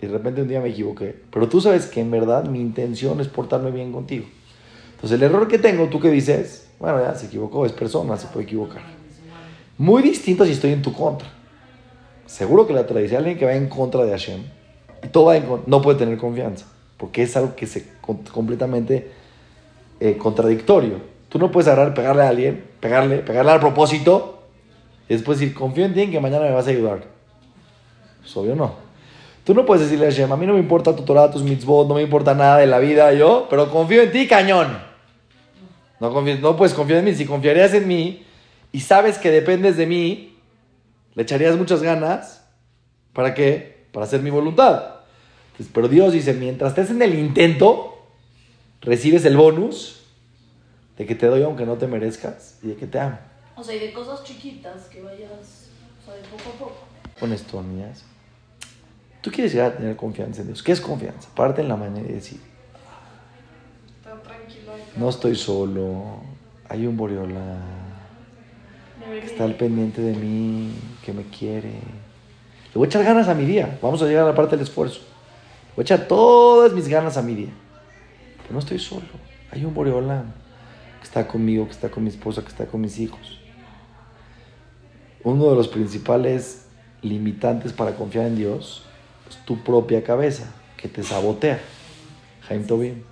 y 0.00 0.06
de 0.06 0.12
repente 0.12 0.40
un 0.40 0.48
día 0.48 0.62
me 0.62 0.70
equivoqué, 0.70 1.14
pero 1.30 1.50
tú 1.50 1.60
sabes 1.60 1.84
que 1.84 2.00
en 2.00 2.10
verdad 2.10 2.44
mi 2.46 2.60
intención 2.62 3.20
es 3.20 3.28
portarme 3.28 3.70
bien 3.70 3.92
contigo. 3.92 4.24
Entonces 4.94 5.12
el 5.18 5.22
error 5.22 5.48
que 5.48 5.58
tengo, 5.58 5.88
tú 5.88 6.00
que 6.00 6.10
dices, 6.10 6.70
bueno, 6.80 6.98
ya 7.02 7.14
se 7.14 7.26
equivocó, 7.26 7.66
es 7.66 7.72
persona, 7.72 8.16
se 8.16 8.28
puede 8.28 8.46
equivocar. 8.46 8.80
Muy 9.76 10.02
distinto 10.02 10.46
si 10.46 10.52
estoy 10.52 10.72
en 10.72 10.80
tu 10.80 10.94
contra. 10.94 11.28
Seguro 12.24 12.66
que 12.66 12.72
la 12.72 12.86
tradición, 12.86 13.18
alguien 13.18 13.36
que 13.36 13.44
va 13.44 13.52
en 13.52 13.68
contra 13.68 14.02
de 14.04 14.12
Hashem, 14.12 14.42
y 15.04 15.08
todo 15.08 15.26
va 15.26 15.36
en 15.36 15.44
con- 15.44 15.62
no 15.66 15.82
puede 15.82 15.98
tener 15.98 16.16
confianza, 16.16 16.64
porque 16.96 17.22
es 17.22 17.36
algo 17.36 17.54
que 17.54 17.66
se 17.66 17.91
completamente 18.02 19.10
eh, 20.00 20.16
contradictorio. 20.18 21.00
Tú 21.28 21.38
no 21.38 21.50
puedes 21.50 21.68
agarrar, 21.68 21.94
pegarle 21.94 22.22
a 22.24 22.28
alguien, 22.28 22.64
pegarle, 22.80 23.18
pegarle 23.18 23.52
al 23.52 23.60
propósito, 23.60 24.42
y 25.08 25.14
después 25.14 25.38
decir, 25.38 25.54
confío 25.54 25.84
en 25.84 25.94
ti 25.94 26.02
en 26.02 26.10
que 26.10 26.20
mañana 26.20 26.44
me 26.44 26.52
vas 26.52 26.66
a 26.66 26.70
ayudar. 26.70 27.04
Pues 28.20 28.36
obvio 28.36 28.54
no. 28.54 28.74
Tú 29.44 29.54
no 29.54 29.64
puedes 29.66 29.84
decirle 29.84 30.06
a 30.06 30.10
Hashem, 30.10 30.30
a 30.30 30.36
mí 30.36 30.46
no 30.46 30.52
me 30.52 30.60
importa 30.60 30.94
tu 30.94 31.02
Torah, 31.02 31.30
tus 31.30 31.42
mitzvot, 31.42 31.88
no 31.88 31.94
me 31.94 32.02
importa 32.02 32.34
nada 32.34 32.58
de 32.58 32.66
la 32.66 32.78
vida, 32.78 33.12
yo, 33.12 33.46
pero 33.50 33.70
confío 33.70 34.02
en 34.02 34.12
ti, 34.12 34.28
cañón. 34.28 34.78
No, 35.98 36.12
confíes- 36.12 36.40
no 36.40 36.56
puedes 36.56 36.74
confiar 36.74 37.00
en 37.00 37.06
mí. 37.06 37.14
Si 37.14 37.26
confiarías 37.26 37.74
en 37.74 37.88
mí 37.88 38.24
y 38.72 38.80
sabes 38.80 39.18
que 39.18 39.30
dependes 39.30 39.76
de 39.76 39.86
mí, 39.86 40.36
le 41.14 41.22
echarías 41.22 41.56
muchas 41.56 41.82
ganas. 41.82 42.44
¿Para 43.12 43.34
qué? 43.34 43.86
Para 43.92 44.06
hacer 44.06 44.20
mi 44.22 44.30
voluntad. 44.30 44.96
Pero 45.72 45.88
Dios 45.88 46.12
dice, 46.12 46.34
mientras 46.34 46.70
estés 46.70 46.90
en 46.90 47.02
el 47.02 47.14
intento, 47.16 47.91
recibes 48.82 49.24
el 49.24 49.36
bonus 49.36 50.00
de 50.98 51.06
que 51.06 51.14
te 51.14 51.26
doy 51.26 51.42
aunque 51.42 51.64
no 51.66 51.76
te 51.76 51.86
merezcas 51.86 52.58
y 52.62 52.68
de 52.68 52.76
que 52.76 52.86
te 52.86 52.98
amo. 53.00 53.18
O 53.56 53.62
sea, 53.62 53.74
y 53.74 53.78
de 53.80 53.92
cosas 53.92 54.24
chiquitas 54.24 54.84
que 54.86 55.02
vayas, 55.02 55.68
o 56.02 56.04
sea, 56.04 56.14
de 56.14 56.22
poco 56.28 56.50
a 56.50 56.58
poco. 56.58 56.76
Con 57.18 57.32
esto, 57.32 57.62
niñas. 57.62 58.04
Tú 59.20 59.30
quieres 59.30 59.52
llegar 59.52 59.72
a 59.72 59.76
tener 59.76 59.96
confianza 59.96 60.40
en 60.40 60.48
Dios. 60.48 60.62
¿Qué 60.62 60.72
es 60.72 60.80
confianza? 60.80 61.28
Parte 61.34 61.60
en 61.62 61.68
la 61.68 61.76
manera 61.76 62.06
de 62.06 62.14
decir, 62.14 62.40
Está 63.98 64.20
tranquilo 64.22 64.72
ahí. 64.72 64.82
no 64.96 65.08
estoy 65.08 65.36
solo, 65.36 66.20
hay 66.68 66.86
un 66.86 66.96
que 69.14 69.20
que- 69.20 69.26
está 69.26 69.44
al 69.44 69.54
pendiente 69.54 70.00
de 70.00 70.14
mí, 70.14 70.74
que 71.04 71.12
me 71.12 71.22
quiere. 71.24 71.70
Le 71.70 72.74
voy 72.74 72.86
a 72.86 72.88
echar 72.88 73.04
ganas 73.04 73.28
a 73.28 73.34
mi 73.34 73.44
día. 73.44 73.78
Vamos 73.82 74.02
a 74.02 74.06
llegar 74.06 74.24
a 74.24 74.28
la 74.28 74.34
parte 74.34 74.56
del 74.56 74.64
esfuerzo. 74.66 75.00
Le 75.00 75.74
voy 75.76 75.82
a 75.82 75.82
echar 75.82 76.08
todas 76.08 76.72
mis 76.72 76.88
ganas 76.88 77.16
a 77.16 77.22
mi 77.22 77.34
día. 77.34 77.50
No 78.52 78.58
estoy 78.58 78.78
solo. 78.78 79.06
Hay 79.50 79.64
un 79.64 79.74
Boreola 79.74 80.24
que 81.00 81.04
está 81.04 81.26
conmigo, 81.26 81.64
que 81.64 81.72
está 81.72 81.90
con 81.90 82.04
mi 82.04 82.10
esposa, 82.10 82.42
que 82.42 82.48
está 82.48 82.66
con 82.66 82.82
mis 82.82 82.98
hijos. 82.98 83.40
Uno 85.24 85.48
de 85.50 85.56
los 85.56 85.68
principales 85.68 86.66
limitantes 87.00 87.72
para 87.72 87.94
confiar 87.94 88.26
en 88.26 88.36
Dios 88.36 88.84
es 89.28 89.36
tu 89.44 89.62
propia 89.64 90.04
cabeza, 90.04 90.52
que 90.76 90.88
te 90.88 91.02
sabotea. 91.02 91.60
Jaime 92.42 92.64
Tobin. 92.64 93.04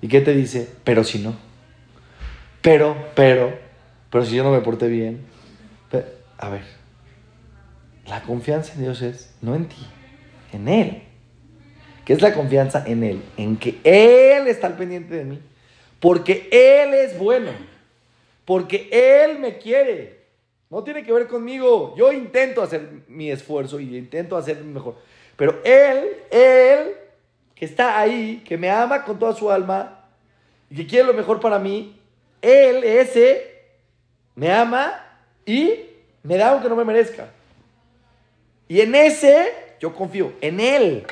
¿Y 0.00 0.08
qué 0.08 0.20
te 0.20 0.34
dice? 0.34 0.68
Pero 0.82 1.04
si 1.04 1.20
no. 1.20 1.34
Pero, 2.60 2.96
pero, 3.14 3.56
pero 4.10 4.24
si 4.24 4.34
yo 4.34 4.42
no 4.42 4.50
me 4.50 4.60
porté 4.60 4.88
bien. 4.88 5.24
A 6.38 6.48
ver, 6.48 6.64
la 8.06 8.22
confianza 8.22 8.72
en 8.74 8.80
Dios 8.80 9.00
es 9.00 9.32
no 9.42 9.54
en 9.54 9.68
ti, 9.68 9.86
en 10.52 10.66
Él. 10.66 11.02
¿Qué 12.04 12.12
es 12.12 12.22
la 12.22 12.34
confianza 12.34 12.84
en 12.86 13.04
Él? 13.04 13.22
En 13.36 13.56
que 13.56 13.78
Él 13.84 14.48
está 14.48 14.66
al 14.66 14.76
pendiente 14.76 15.14
de 15.14 15.24
mí. 15.24 15.40
Porque 16.00 16.48
Él 16.50 16.94
es 16.94 17.18
bueno. 17.18 17.52
Porque 18.44 18.88
Él 18.90 19.38
me 19.38 19.58
quiere. 19.58 20.22
No 20.68 20.82
tiene 20.82 21.04
que 21.04 21.12
ver 21.12 21.28
conmigo. 21.28 21.94
Yo 21.96 22.12
intento 22.12 22.62
hacer 22.62 22.88
mi 23.06 23.30
esfuerzo 23.30 23.78
y 23.78 23.96
intento 23.96 24.36
hacer 24.36 24.62
mejor. 24.64 24.96
Pero 25.36 25.60
Él, 25.64 26.08
Él, 26.30 26.96
que 27.54 27.64
está 27.64 28.00
ahí, 28.00 28.42
que 28.46 28.56
me 28.56 28.70
ama 28.70 29.04
con 29.04 29.18
toda 29.18 29.34
su 29.34 29.50
alma 29.50 30.06
y 30.70 30.76
que 30.76 30.86
quiere 30.86 31.06
lo 31.06 31.14
mejor 31.14 31.40
para 31.40 31.58
mí, 31.58 32.00
Él, 32.40 32.82
ese, 32.82 33.62
me 34.34 34.50
ama 34.50 35.04
y 35.44 35.74
me 36.22 36.36
da 36.36 36.50
aunque 36.50 36.68
no 36.68 36.76
me 36.76 36.84
merezca. 36.84 37.28
Y 38.66 38.80
en 38.80 38.94
ese 38.94 39.52
yo 39.78 39.94
confío, 39.94 40.32
en 40.40 40.58
Él. 40.58 41.04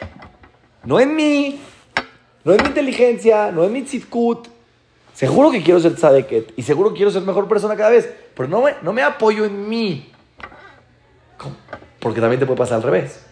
No 0.85 0.99
en 0.99 1.15
mí, 1.15 1.61
no 2.45 2.53
en 2.53 2.63
mi 2.63 2.69
inteligencia, 2.69 3.53
no 3.53 3.65
en 3.65 3.73
mi 3.73 3.83
tzidkut. 3.83 4.49
Seguro 5.13 5.51
que 5.51 5.63
quiero 5.63 5.81
ser 5.81 5.95
tzadeket 5.97 6.55
y 6.57 6.63
seguro 6.63 6.91
que 6.91 6.97
quiero 6.97 7.11
ser 7.11 7.23
mejor 7.23 7.47
persona 7.49 7.77
cada 7.77 7.91
vez, 7.91 8.11
pero 8.35 8.49
no 8.49 8.63
me, 8.63 8.75
no 8.83 8.93
me 8.93 9.03
apoyo 9.03 9.45
en 9.45 9.69
mí. 9.69 10.11
¿Cómo? 11.37 11.57
Porque 11.99 12.21
también 12.21 12.41
te 12.41 12.47
puede 12.47 12.59
pasar 12.59 12.77
al 12.77 12.83
revés. 12.83 13.27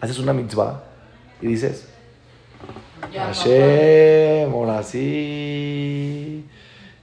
Haces 0.00 0.18
una 0.18 0.32
mitzvah 0.32 0.82
y 1.40 1.46
dices, 1.46 1.88
Ya, 3.12 3.26
Hashem, 3.26 4.52
ahora 4.52 4.82
sí. 4.82 6.44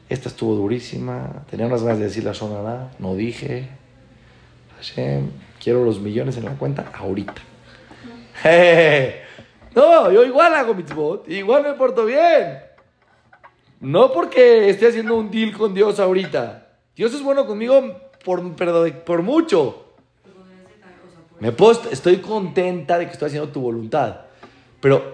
Esta 0.10 0.29
estuvo 0.29 0.55
durísima. 0.55 1.43
Tenía 1.49 1.65
unas 1.65 1.81
ganas 1.81 1.99
de 1.99 2.05
decir 2.05 2.23
la 2.23 2.33
sonará. 2.33 2.91
No 2.99 3.15
dije. 3.15 3.69
Hashem, 4.77 5.31
quiero 5.62 5.83
los 5.83 5.99
millones 5.99 6.38
en 6.38 6.45
la 6.45 6.51
cuenta 6.51 6.91
ahorita. 6.93 7.41
No, 9.78 10.12
yo 10.12 10.26
igual 10.26 10.56
hago 10.56 10.74
mitzvot. 10.74 11.30
Igual 11.30 11.62
me 11.62 11.74
porto 11.74 12.04
bien. 12.04 12.58
No 13.80 14.12
porque 14.12 14.70
esté 14.70 14.88
haciendo 14.88 15.16
un 15.16 15.30
deal 15.30 15.56
con 15.56 15.76
Dios 15.76 16.00
ahorita. 16.00 16.68
Dios 16.96 17.13
es 17.13 17.22
bueno 17.22 17.46
conmigo 17.46 17.96
por, 18.26 18.56
pero 18.56 18.84
por 19.06 19.22
mucho. 19.22 19.94
Me 21.40 21.52
puedo- 21.52 21.92
estoy 21.92 22.18
contenta 22.18 22.98
de 22.98 23.06
que 23.06 23.12
estoy 23.12 23.28
haciendo 23.28 23.50
tu 23.50 23.62
voluntad. 23.62 24.22
Pero 24.82 25.13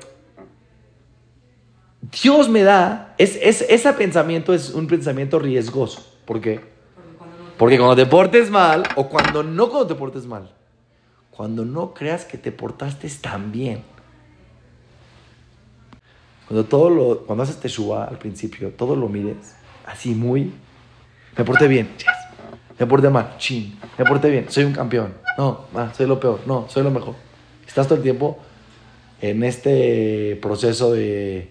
Dios 2.22 2.48
me 2.48 2.64
da, 2.64 3.16
es, 3.18 3.38
es, 3.42 3.64
ese 3.64 3.92
pensamiento 3.92 4.54
es 4.54 4.70
un 4.70 4.88
pensamiento 4.88 5.40
riesgoso. 5.40 6.06
¿Por 6.24 6.40
qué? 6.40 6.62
Porque 7.58 7.78
cuando 7.78 7.98
te 7.98 8.06
portes 8.06 8.50
mal, 8.50 8.84
o 8.96 9.10
cuando 9.10 9.44
no 9.44 9.68
cuando 9.70 9.88
te 9.88 9.96
portes 9.96 10.26
mal, 10.26 10.50
cuando 11.32 11.66
no 11.66 11.94
creas 11.94 12.24
que 12.24 12.38
te 12.38 12.54
portaste 12.54 13.10
tan 13.22 13.52
bien. 13.52 13.84
Cuando 16.48 16.66
todo 16.66 16.90
lo, 16.90 17.20
cuando 17.26 17.44
haces 17.44 17.58
teshuva 17.58 18.06
al 18.06 18.18
principio, 18.18 18.70
todo 18.72 18.96
lo 18.96 19.08
mires 19.10 19.56
así 19.86 20.14
muy, 20.14 20.52
me 21.38 21.44
porté 21.44 21.68
bien, 21.68 21.90
yes. 21.98 22.06
me 22.80 22.86
porté 22.86 23.10
mal, 23.10 23.36
chin, 23.38 23.78
me 23.98 24.06
porté 24.06 24.30
bien, 24.30 24.46
soy 24.50 24.66
un 24.66 24.74
campeón, 24.74 25.14
no, 25.38 25.66
ah, 25.76 25.92
soy 25.96 26.06
lo 26.08 26.20
peor, 26.20 26.42
no, 26.46 26.68
soy 26.70 26.84
lo 26.84 26.92
mejor. 26.92 27.16
Estás 27.68 27.88
todo 27.88 27.98
el 27.98 28.04
tiempo 28.04 28.38
en 29.22 29.44
este 29.44 30.38
proceso 30.42 30.92
de, 30.92 31.50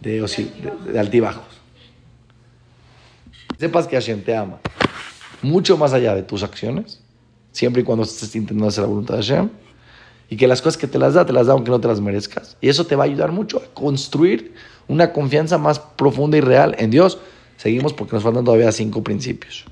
de, 0.00 0.20
de- 0.20 0.92
de 0.92 0.98
altibajos. 0.98 1.44
Sepas 3.58 3.86
que 3.86 3.96
Hashem 3.96 4.22
te 4.22 4.34
ama 4.36 4.58
mucho 5.42 5.76
más 5.76 5.92
allá 5.92 6.14
de 6.14 6.22
tus 6.22 6.42
acciones, 6.42 7.00
siempre 7.52 7.82
y 7.82 7.84
cuando 7.84 8.04
estés 8.04 8.34
intentando 8.36 8.68
hacer 8.68 8.82
la 8.82 8.88
voluntad 8.88 9.14
de 9.16 9.22
Hashem, 9.22 9.50
y 10.32 10.36
que 10.38 10.46
las 10.46 10.62
cosas 10.62 10.78
que 10.78 10.86
te 10.86 10.98
las 10.98 11.12
da, 11.12 11.26
te 11.26 11.32
las 11.34 11.46
da 11.46 11.52
aunque 11.52 11.70
no 11.70 11.78
te 11.78 11.88
las 11.88 12.00
merezcas. 12.00 12.56
Y 12.62 12.70
eso 12.70 12.86
te 12.86 12.96
va 12.96 13.04
a 13.04 13.06
ayudar 13.06 13.32
mucho 13.32 13.58
a 13.58 13.74
construir 13.74 14.54
una 14.88 15.12
confianza 15.12 15.58
más 15.58 15.78
profunda 15.78 16.38
y 16.38 16.40
real 16.40 16.74
en 16.78 16.90
Dios. 16.90 17.18
Seguimos 17.58 17.92
porque 17.92 18.14
nos 18.14 18.22
faltan 18.22 18.42
todavía 18.42 18.72
cinco 18.72 19.04
principios. 19.04 19.66